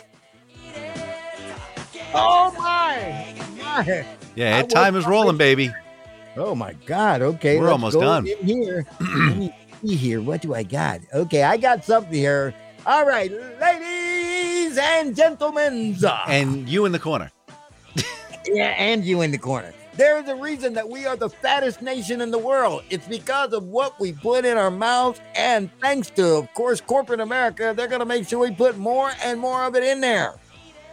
[2.15, 2.68] Oh my!
[2.89, 4.07] My.
[4.35, 5.73] Yeah, time is rolling, baby.
[6.37, 7.23] Oh my God!
[7.23, 8.27] Okay, We're almost done.
[8.27, 10.21] In here, let me see here.
[10.21, 11.01] What do I got?
[11.13, 12.55] Okay, I got something here.
[12.87, 13.31] All right,
[13.61, 15.97] ladies and gentlemen,
[16.29, 17.33] And you in the corner.
[18.47, 19.75] yeah, and you in the corner.
[19.97, 22.85] There is a reason that we are the fattest nation in the world.
[22.89, 27.19] It's because of what we put in our mouths, and thanks to, of course, corporate
[27.19, 30.35] America, they're going to make sure we put more and more of it in there.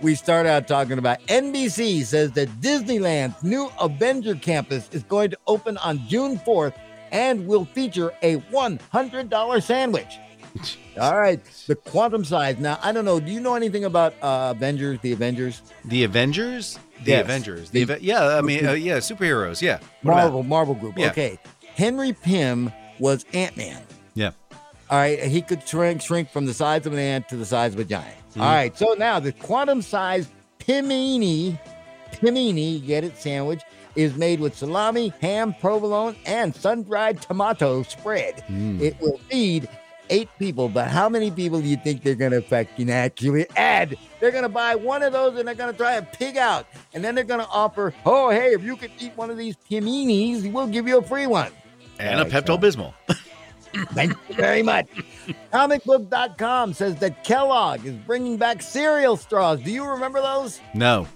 [0.01, 5.37] We start out talking about NBC says that Disneyland's new Avenger campus is going to
[5.47, 6.73] open on June 4th
[7.11, 10.17] and will feature a $100 sandwich.
[10.99, 12.57] All right, the quantum size.
[12.59, 13.19] Now, I don't know.
[13.19, 15.61] Do you know anything about uh, Avengers, the Avengers?
[15.85, 16.79] The Avengers?
[17.03, 17.25] The Yes.
[17.25, 17.69] Avengers.
[17.71, 19.61] The, The- yeah, I mean, uh, yeah, superheroes.
[19.61, 19.79] Yeah.
[20.01, 20.97] What about- Marvel, Marvel Group.
[20.97, 21.07] Yeah.
[21.11, 21.37] Okay.
[21.75, 23.81] Henry Pym was Ant Man.
[24.89, 24.95] Yeah.
[24.95, 25.19] All right.
[25.23, 27.85] He could shrink shrink from the size of an ant to the size of a
[27.85, 28.15] giant.
[28.35, 28.41] Mhm.
[28.41, 28.77] All right.
[28.77, 30.29] So now the quantum sized
[30.59, 31.59] Pimini,
[32.11, 33.61] Pimini, get it, sandwich
[33.95, 38.43] is made with salami, ham, provolone, and sun dried tomato spread.
[38.49, 38.81] Mm.
[38.81, 39.69] It will feed
[40.09, 43.95] eight people, but how many people do you think they're going to fucking actually add?
[44.19, 46.65] They're going to buy one of those and they're going to try a pig out.
[46.95, 49.55] And then they're going to offer, oh, hey, if you could eat one of these
[49.69, 51.51] piminis, we'll give you a free one.
[51.99, 52.93] and a All right, Pepto Bismol.
[53.93, 54.87] Thank you very much.
[55.51, 59.59] Comicbook.com says that Kellogg is bringing back cereal straws.
[59.61, 60.61] Do you remember those?
[60.73, 61.07] No.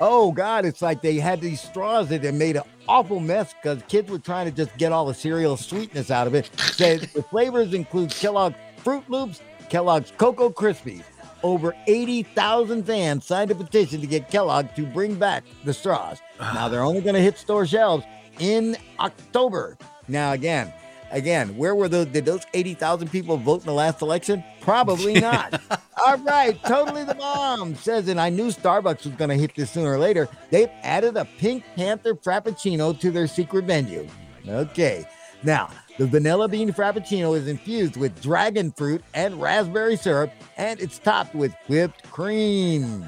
[0.00, 3.82] Oh God, it's like they had these straws that they made an awful mess because
[3.86, 6.50] kids were trying to just get all the cereal sweetness out of it.
[6.58, 11.02] Said the flavors include Kellogg's Froot Loops, Kellogg's Cocoa Krispies.
[11.42, 16.18] Over 80,000 fans signed a petition to get Kellogg to bring back the straws.
[16.38, 18.04] Now they're only going to hit store shelves
[18.38, 19.76] in October.
[20.08, 20.72] Now again,
[21.10, 22.06] again, where were those?
[22.06, 24.42] Did those 80,000 people vote in the last election?
[24.60, 25.60] Probably not.
[26.06, 29.70] All right, totally the bomb says, and I knew Starbucks was going to hit this
[29.70, 30.28] sooner or later.
[30.50, 34.06] They've added a Pink Panther Frappuccino to their secret menu.
[34.48, 35.06] Okay,
[35.42, 40.98] now the vanilla bean Frappuccino is infused with dragon fruit and raspberry syrup, and it's
[40.98, 43.06] topped with whipped cream.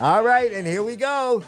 [0.00, 1.42] All right, and here we go.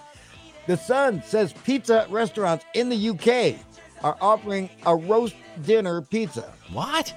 [0.67, 3.57] The Sun says pizza restaurants in the UK
[4.03, 5.35] are offering a roast
[5.65, 6.53] dinner pizza.
[6.73, 7.15] What?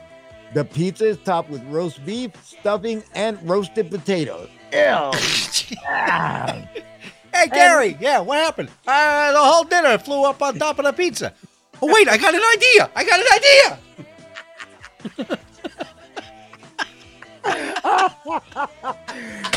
[0.53, 4.49] The pizza is topped with roast beef, stuffing, and roasted potatoes.
[4.73, 5.11] Ew.
[5.87, 6.67] Ah.
[7.33, 7.97] Hey, Gary.
[7.99, 8.69] Yeah, what happened?
[8.87, 11.33] Uh, the whole dinner flew up on top of the pizza.
[11.81, 12.89] Oh, wait, I got an idea.
[12.95, 13.27] I got an
[15.27, 15.37] idea.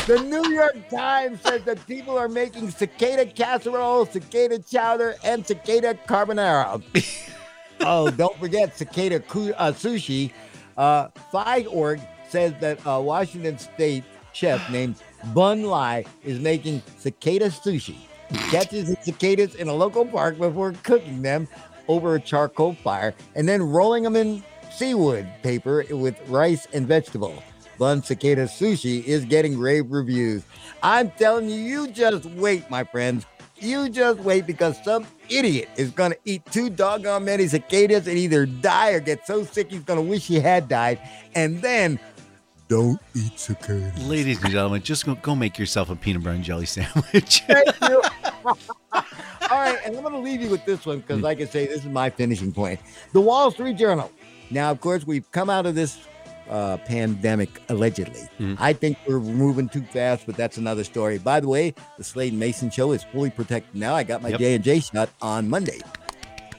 [0.07, 5.97] the New York Times says that people are making cicada casserole, cicada chowder, and cicada
[6.07, 6.81] carbonara.
[7.81, 10.31] oh, don't forget cicada ku- uh, sushi.
[10.77, 11.07] Uh,
[11.69, 14.95] Org says that uh, Washington State chef named
[15.33, 17.97] Bun Lai is making cicada sushi.
[18.29, 21.47] He catches his cicadas in a local park before cooking them
[21.87, 27.41] over a charcoal fire and then rolling them in seawood paper with rice and vegetable.
[27.79, 30.43] Bun Cicada Sushi is getting rave reviews.
[30.83, 33.25] I'm telling you, you just wait, my friends.
[33.55, 38.17] You just wait because some idiot is going to eat too doggone many cicadas and
[38.17, 40.99] either die or get so sick he's going to wish he had died.
[41.35, 41.99] And then
[42.67, 44.05] don't eat cicadas.
[44.07, 47.41] Ladies and gentlemen, just go, go make yourself a peanut butter and jelly sandwich.
[47.47, 48.01] Thank you.
[48.43, 51.23] All right, and I'm going to leave you with this one because, hmm.
[51.23, 52.79] like I say, this is my finishing point.
[53.13, 54.11] The Wall Street Journal.
[54.51, 55.97] Now, of course, we've come out of this
[56.49, 58.27] uh, pandemic allegedly.
[58.39, 58.57] Mhm.
[58.59, 61.17] I think we're moving too fast, but that's another story.
[61.17, 63.95] By the way, the Slade Mayson show is fully protected now.
[63.95, 64.31] I got my.
[64.31, 65.79] J and J shot on Monday.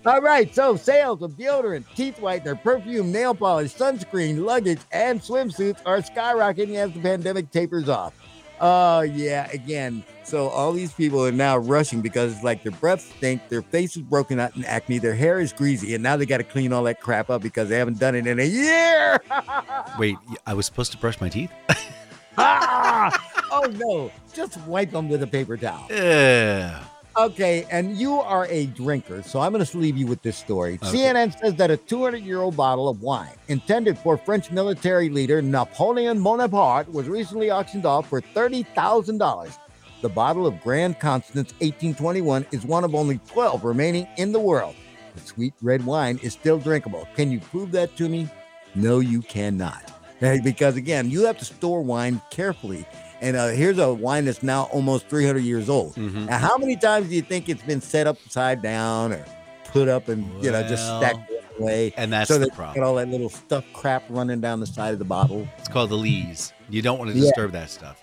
[0.06, 5.78] All right, so sales of deodorant, teeth whitener, perfume, nail polish, sunscreen, luggage, and swimsuits
[5.84, 8.14] are skyrocketing as the pandemic tapers off.
[8.60, 10.04] Oh yeah, again.
[10.22, 13.96] So all these people are now rushing because it's like their breath stink, their face
[13.96, 16.72] is broken out in acne, their hair is greasy, and now they got to clean
[16.72, 19.20] all that crap up because they haven't done it in a year.
[19.98, 21.50] Wait, I was supposed to brush my teeth?
[22.38, 23.10] ah!
[23.50, 25.86] Oh no, just wipe them with a paper towel.
[25.90, 26.84] Ugh.
[27.16, 30.78] Okay, and you are a drinker, so I'm going to leave you with this story.
[30.82, 30.96] Okay.
[30.96, 35.42] CNN says that a 200 year old bottle of wine intended for French military leader
[35.42, 39.58] Napoleon Bonaparte was recently auctioned off for $30,000.
[40.02, 44.74] The bottle of Grand Constance 1821 is one of only 12 remaining in the world.
[45.14, 47.06] The sweet red wine is still drinkable.
[47.16, 48.28] Can you prove that to me?
[48.74, 49.92] No, you cannot.
[50.44, 52.84] Because again, you have to store wine carefully.
[53.20, 55.94] And uh, here's a wine that's now almost 300 years old.
[55.96, 56.26] Mhm.
[56.26, 59.24] Now, how many times do you think it's been set upside down or
[59.64, 61.92] put up and you know just Well, stacked away?
[61.96, 62.74] And that's so the problem.
[62.76, 65.46] get all that little stuff crap running down the side of the bottle.
[65.58, 66.52] It's called the lees.
[66.70, 67.24] You don't want to Yeah.
[67.24, 68.00] disturb that stuff.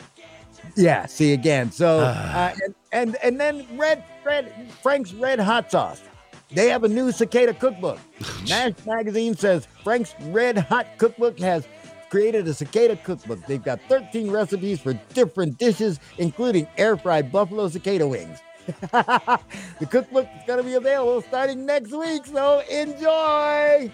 [0.76, 1.72] Yeah, see again.
[1.72, 4.52] So uh, and, and and then red red
[4.84, 6.02] Frank's Red Hot Sauce.
[6.52, 8.00] They have a new cicada cookbook.
[8.48, 11.68] Nash magazine says Frank's Red Hot Cookbook has
[12.10, 13.46] created a cicada cookbook.
[13.46, 18.40] They've got 13 recipes for different dishes, including air fried buffalo cicada wings.
[18.68, 23.90] the cookbook is going to be available starting next week, so enjoy.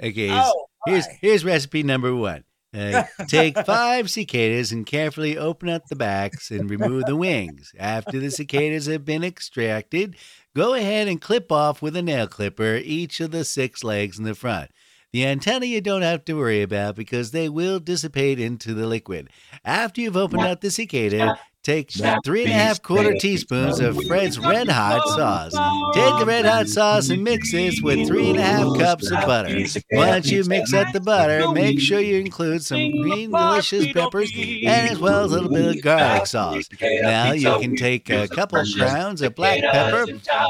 [0.00, 2.44] Okay, Oh, here's here's recipe number one.
[2.76, 7.72] Uh, take five cicadas and carefully open up the backs and remove the wings.
[7.78, 10.16] After the cicadas have been extracted,
[10.54, 14.24] go ahead and clip off with a nail clipper each of the six legs in
[14.24, 14.70] the front.
[15.12, 19.30] The antenna you don't have to worry about because they will dissipate into the liquid.
[19.64, 21.38] After you've opened up the cicada,
[21.68, 21.90] take
[22.24, 25.52] three and a half quarter teaspoons of Fred's Red Hot sauce.
[25.94, 29.20] Take the Red Hot sauce and mix this with three and a half cups of
[29.26, 29.64] butter.
[29.92, 34.90] Once you mix up the butter, make sure you include some green delicious peppers and
[34.90, 36.68] as well as a little bit of garlic sauce.
[36.80, 40.06] Now you can take a couple crowns of black pepper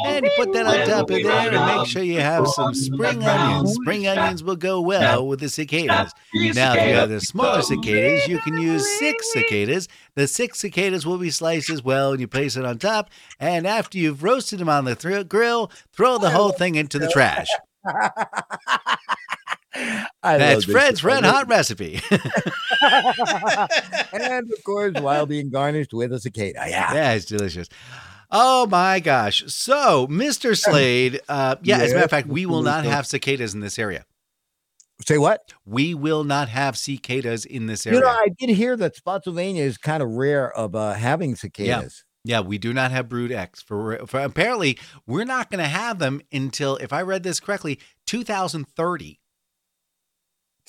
[0.07, 3.75] and put that on top of there and make sure you have some spring onions.
[3.75, 6.13] Spring onions will go well with the cicadas.
[6.55, 9.89] Now, if you have the smaller cicadas, you can use six cicadas.
[10.15, 13.11] The six cicadas will be sliced as well, and you place it on top.
[13.41, 17.09] And after you've roasted them on the thri- grill, throw the whole thing into the
[17.09, 17.49] trash.
[20.23, 21.05] That's Fred's.
[21.05, 22.01] Red Hot recipe.
[24.13, 26.65] and of course, while being garnished with a cicada.
[26.69, 26.93] Yeah.
[26.95, 27.69] yeah, it's delicious.
[28.31, 29.45] Oh my gosh.
[29.47, 30.57] So, Mr.
[30.57, 33.79] Slade, uh, yeah, as a matter of fact, we will not have cicadas in this
[33.79, 34.05] area.
[35.09, 35.55] Say what?
[35.65, 37.99] We will not have cicadas in this area.
[37.99, 42.05] You know, I did hear that Spotsylvania is kind of rare of uh, having cicadas.
[42.25, 42.41] Yeah, yeah.
[42.43, 43.63] we do not have Brood X.
[43.63, 47.81] For, for apparently, we're not going to have them until, if I read this correctly,
[48.05, 49.19] 2030.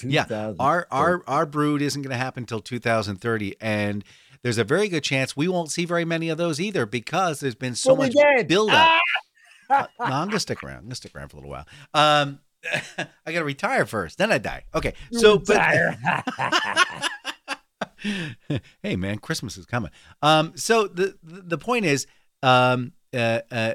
[0.04, 4.06] Yeah, Our our our brood isn't going to happen until 2030, and
[4.42, 7.56] there's a very good chance we won't see very many of those either because there's
[7.56, 9.02] been so We'll much buildup.
[9.70, 10.78] Uh, no, I'm gonna stick around.
[10.78, 11.68] I'm gonna stick around for a little while.
[11.94, 12.40] Um,
[12.98, 14.64] I gotta retire first, then I die.
[14.74, 15.58] Okay, so but
[18.84, 19.92] hey man, Christmas is coming.
[20.22, 22.08] Um, so the the the point is,
[22.44, 23.74] um, uh, uh,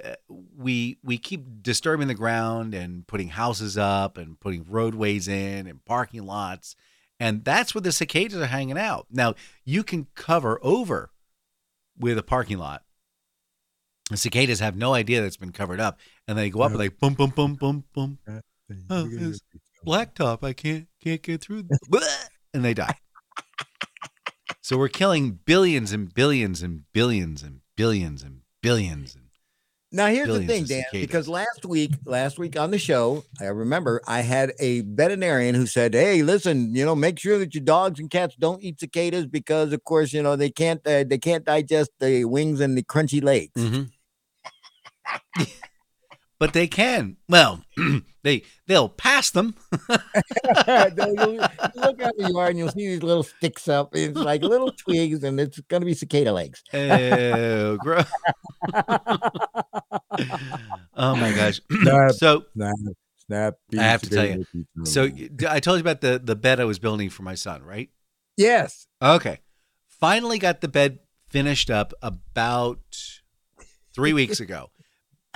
[0.56, 5.84] we we keep disturbing the ground and putting houses up and putting roadways in and
[5.84, 6.76] parking lots,
[7.18, 9.06] and that's where the cicadas are hanging out.
[9.10, 11.10] Now you can cover over
[11.98, 12.82] with a parking lot.
[14.10, 16.88] The cicadas have no idea that's been covered up, and they go up and they
[16.88, 18.18] boom, boom, boom, boom, boom.
[18.90, 19.40] Oh, it's-
[19.86, 20.42] blacktop.
[20.44, 21.64] I can't can't get through.
[22.54, 22.96] and they die.
[24.60, 29.14] So we're killing billions and billions and billions and billions and billions.
[29.14, 29.24] And
[29.92, 31.06] Now here's Billions the thing, Dan, cicadas.
[31.06, 35.66] because last week, last week on the show, I remember I had a veterinarian who
[35.66, 39.26] said, "Hey, listen, you know, make sure that your dogs and cats don't eat cicadas
[39.26, 42.82] because, of course, you know they can't uh, they can't digest the wings and the
[42.82, 43.90] crunchy legs." Mhm.
[46.38, 47.16] but they can.
[47.28, 47.64] Well,
[48.22, 49.54] they they'll pass them.
[50.66, 51.40] No, you'll- you
[51.76, 53.90] look out the yard and you'll see these little sticks up.
[53.94, 56.62] It's like little twigs, and it's going to be cicada legs.
[56.72, 58.06] Oh, gross.
[60.96, 61.60] oh my gosh.
[61.82, 62.12] Snap.
[62.12, 62.74] so Snap,
[63.26, 63.54] snap.
[63.78, 64.44] I have to tell you.
[64.84, 65.08] so
[65.48, 67.90] I told you about the the bed I was building for my son, right?
[68.36, 69.40] yes, Okay.
[69.88, 72.80] Finally got the bed finished up about
[73.94, 74.70] three weeks ago.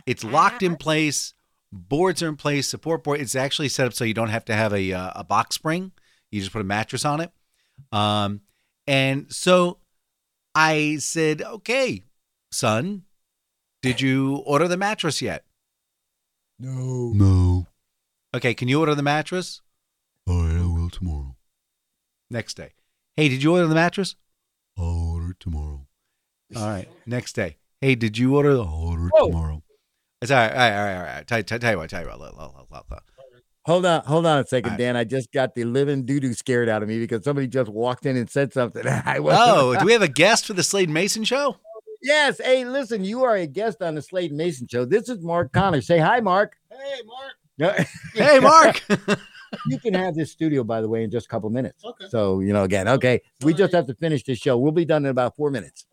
[0.08, 1.34] It's locked in place.
[1.70, 2.66] Boards are in place.
[2.66, 3.20] Support board.
[3.20, 5.92] It's actually set up so you don't have to have a uh, a box spring.
[6.30, 7.30] You just put a mattress on it.
[7.92, 8.40] Um,
[8.86, 9.78] and so
[10.54, 12.04] I said, "Okay,
[12.50, 13.02] son,
[13.82, 15.44] did you order the mattress yet?"
[16.58, 17.12] no.
[17.14, 17.66] No.
[18.34, 19.60] Okay, can you order the mattress
[20.26, 21.36] All right, I will tomorrow.
[22.30, 22.72] next day?
[23.16, 24.16] Hey, did you order the mattress?
[24.76, 25.86] I'll order it tomorrow.
[26.56, 27.56] All right, next day.
[27.80, 29.26] Hey, did you order the I'll order it Whoa.
[29.28, 29.62] tomorrow.
[30.20, 31.26] It's all right, all right, all right, all right.
[31.26, 32.18] Tell, tell, tell you what, tell you what.
[32.20, 33.02] Look, look, look, look, look.
[33.66, 34.78] Hold on, hold on a second, All right.
[34.78, 34.96] Dan.
[34.96, 38.06] I just got the living doo doo scared out of me because somebody just walked
[38.06, 38.86] in and said something.
[39.04, 41.56] I wasn't- Oh, do we have a guest for the Slade Mayson show?
[42.02, 42.40] yes.
[42.42, 44.84] Hey, listen, you are a guest on the Slade Mayson show.
[44.86, 45.82] This is Mark Connor.
[45.82, 46.56] Say hi, Mark.
[46.70, 47.32] Hey, Mark.
[47.58, 47.84] No,
[48.24, 48.82] Hey, Mark.
[49.66, 51.84] you can have this studio, by the way, in just a couple minutes.
[51.84, 52.06] Okay.
[52.08, 54.56] So, you know, again, okay, we just have to finish this show.
[54.56, 55.84] We'll be done in about four minutes.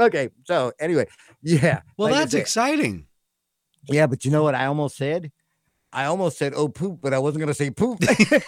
[0.00, 0.30] Okay.
[0.44, 1.06] So, anyway,
[1.42, 1.82] yeah.
[1.96, 3.06] well, like that's said- exciting.
[3.88, 5.32] Yeah, but you know what I almost said?
[5.92, 8.00] I almost said, oh, poop, but I wasn't going to say poop.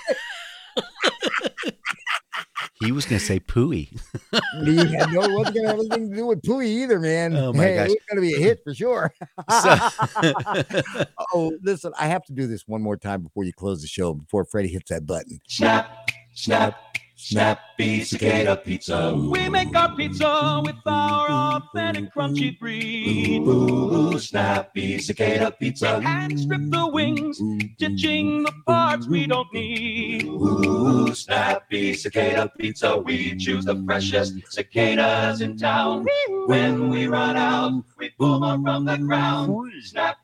[2.85, 3.89] He was going to say pooey.
[4.33, 7.37] yeah, no, it wasn't going to have anything to do with pooey either, man.
[7.37, 7.87] Oh, my hey, gosh.
[7.87, 9.15] It was going to be a hit for sure.
[9.49, 11.05] So,
[11.35, 14.13] oh, listen, I have to do this one more time before you close the show,
[14.13, 15.41] before Freddie hits that button.
[15.49, 16.79] Snap, snap,
[17.17, 19.15] snappy cicada pizza.
[19.15, 23.43] We make our pizza with our authentic crunchy breed.
[23.47, 26.01] Ooh, ooh, snappy cicada pizza.
[26.05, 27.41] And strip the wings,
[27.79, 30.25] ditching the parts we don't need.
[30.25, 32.97] Ooh, snappy cicada pizza.
[32.97, 36.07] We choose the freshest cicadas in town.
[36.47, 39.73] When we run out, we pull them from the ground.
[39.83, 40.17] Snap,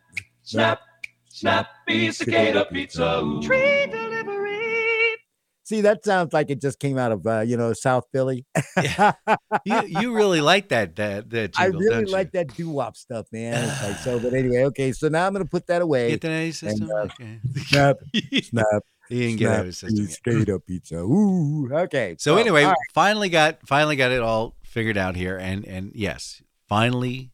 [0.42, 0.80] snap,
[1.28, 3.22] snappy cicada pizza.
[3.42, 4.19] Tree delivery.
[5.70, 8.44] See, that sounds like it just came out of, uh, you know, South Philly.
[8.82, 9.12] yeah.
[9.64, 13.68] you, you really like that that, that I really like that doo wop stuff, man.
[13.68, 14.90] It's like, so, but anyway, okay.
[14.90, 16.10] So now I'm going to put that away.
[16.10, 16.90] Get the name system.
[16.90, 17.38] uh, Okay.
[17.54, 17.98] Snap,
[18.42, 20.06] snap, he didn't get out of his snap, system.
[20.06, 20.40] yet.
[20.40, 20.96] skater pizza.
[20.96, 22.16] Ooh, okay.
[22.18, 22.76] So anyway, right.
[22.92, 27.30] finally got finally got it all figured out here, and and yes, finally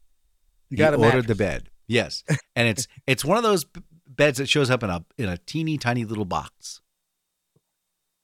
[0.69, 1.71] you got ordered the bed.
[1.87, 2.23] Yes,
[2.55, 3.65] and it's it's one of those
[4.07, 6.83] beds that shows up in a in a teeny tiny little box.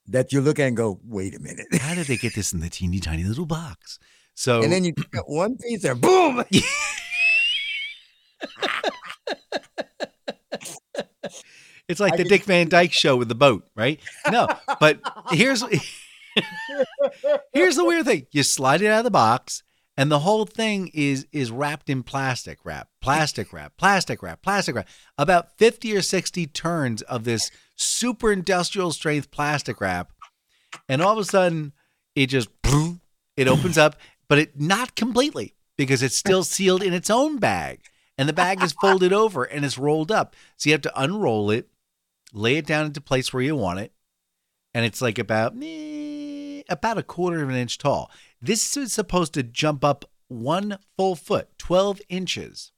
[0.07, 1.67] That you look at and go, wait a minute.
[1.81, 3.99] How did they get this in the teeny tiny little box?
[4.35, 6.43] So And then you got one piece there, boom.
[11.89, 14.01] it's like I the Dick Van Dyke show with the boat, right?
[14.31, 14.49] No,
[14.81, 15.01] but
[15.31, 15.63] here's
[17.53, 19.63] here's the weird thing: you slide it out of the box,
[19.97, 24.74] and the whole thing is is wrapped in plastic wrap, plastic wrap, plastic wrap, plastic
[24.74, 24.88] wrap.
[25.18, 30.12] About fifty or sixty turns of this super industrial strength plastic wrap,
[30.88, 31.72] and all of a sudden,
[32.14, 32.49] it just
[33.36, 33.97] it opens up,
[34.28, 37.80] but it not completely because it's still sealed in its own bag,
[38.16, 40.34] and the bag is folded over and it's rolled up.
[40.57, 41.68] So you have to unroll it,
[42.32, 43.93] lay it down into place where you want it,
[44.72, 48.11] and it's like about eh, about a quarter of an inch tall.
[48.43, 52.72] This is supposed to jump up one full foot, twelve inches,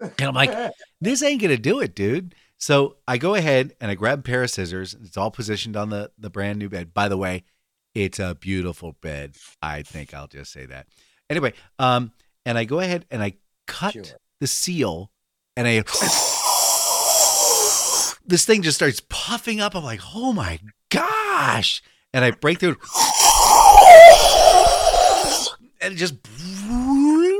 [0.00, 2.34] and I'm like, this ain't gonna do it, dude.
[2.58, 4.94] So I go ahead and I grab a pair of scissors.
[4.94, 6.94] It's all positioned on the the brand new bed.
[6.94, 7.44] By the way,
[7.94, 9.36] it's a beautiful bed.
[9.60, 10.86] I think I'll just say that.
[11.28, 12.12] Anyway, um,
[12.46, 13.34] and I go ahead and I
[13.66, 14.04] cut Sure.
[14.40, 15.10] the seal,
[15.56, 15.82] and I
[18.26, 19.74] this thing just starts puffing up.
[19.74, 21.82] I'm like, oh my gosh!
[22.12, 22.76] And I break through,
[25.84, 26.14] and just.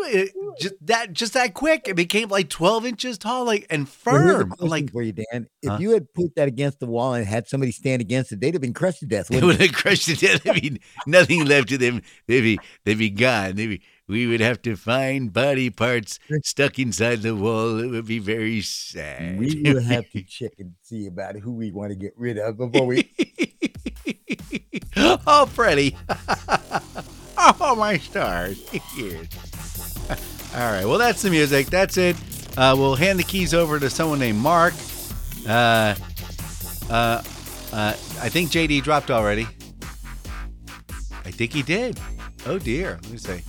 [0.07, 4.15] It, just that just that quick it became like 12 inches tall like and Well,
[4.39, 5.49] firm I'm like for you, Dan.
[5.63, 5.79] If Huh?
[5.81, 8.61] you had put that against the wall and had somebody stand against it, they'd have
[8.61, 9.29] been crushed to death.
[9.29, 10.43] They wouldn't have crushed it.
[10.45, 12.03] There'd be nothing left of them.
[12.29, 13.57] They'd be they'd be gone.
[13.57, 17.79] They'd be we would have to find body parts stuck inside the wall.
[17.81, 19.39] It would be very sad.
[19.39, 22.59] We will have to check and see about who we want to get rid of
[22.59, 23.11] before we.
[24.97, 25.97] oh, Freddie.
[27.61, 28.65] oh, my stars.
[30.55, 30.85] All right.
[30.87, 31.67] Well, that's the music.
[31.67, 32.17] That's it.
[32.57, 34.73] Uh, we'll hand the keys over to someone named Mark.
[35.47, 35.95] Uh,
[36.89, 37.23] uh,
[37.73, 37.93] uh,
[38.23, 39.47] I think JD dropped already.
[41.25, 42.01] I think he did.
[42.47, 42.99] Oh dear.
[43.03, 43.41] Let me see.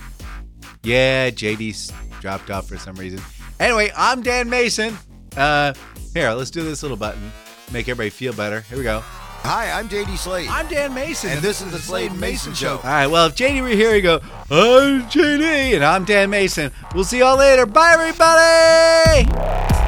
[0.82, 1.90] Yeah, JD's
[2.20, 3.20] dropped off for some reason.
[3.60, 4.98] Anyway, I'm Dan Mayson.
[5.36, 5.72] Uh,
[6.12, 7.32] here, let's do this little button.
[7.72, 8.60] Make everybody feel better.
[8.62, 9.02] Here we go.
[9.46, 10.48] Hi, I'm JD Slade.
[10.50, 11.30] I'm Dan Mayson.
[11.30, 12.78] and this is the Slade and Mayson Show.
[12.78, 13.06] All right.
[13.06, 14.18] Well, if JD were here, you go,
[14.50, 16.72] I'm JD, and I'm Dan Mayson.
[16.92, 17.64] We'll see y'all later.
[17.64, 19.85] Bye, everybody.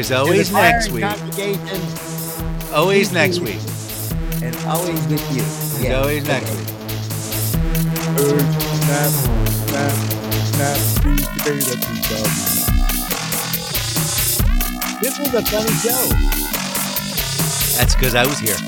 [0.00, 1.04] There's To the always next week.
[2.72, 3.58] Always next week.
[4.42, 5.42] and always with you.
[5.42, 6.00] There's Yeah.
[6.00, 6.58] always next okay.
[6.58, 6.68] week.
[8.80, 9.12] Snap,
[9.68, 9.92] snap,
[10.54, 12.16] snap, sweet potato pizza.
[15.02, 16.08] This was a funny show.
[17.76, 18.56] That's because I was here.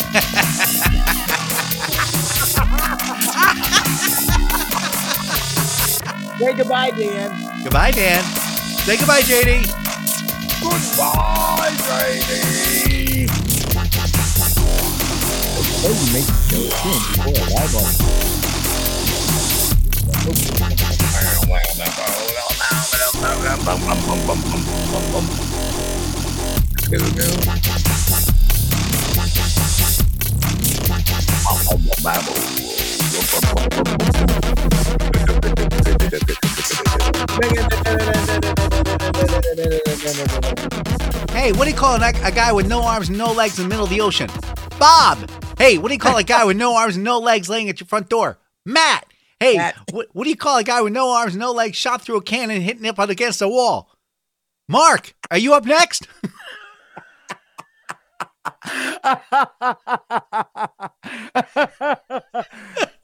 [6.39, 7.63] Say goodbye, Dan.
[7.63, 8.23] goodbye, Dan.
[8.85, 9.82] Say goodbye, JD.
[15.83, 16.29] Before live.
[41.33, 43.85] Hey, what do you call a guy with no arms no legs in the middle
[43.85, 44.31] of the ocean?
[44.79, 45.32] Bob.
[45.63, 47.79] Hey, what do you call a guy with no arms and no legs laying at
[47.79, 48.37] your front door?
[48.67, 49.07] Matt.
[49.39, 49.77] Hey, Matt.
[49.93, 52.17] What, what do you call a guy with no arms and no legs shot through
[52.17, 53.89] a cannon hitting up against a wall?
[54.69, 56.09] Mark, are you up next?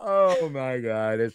[0.01, 1.27] oh my god, it's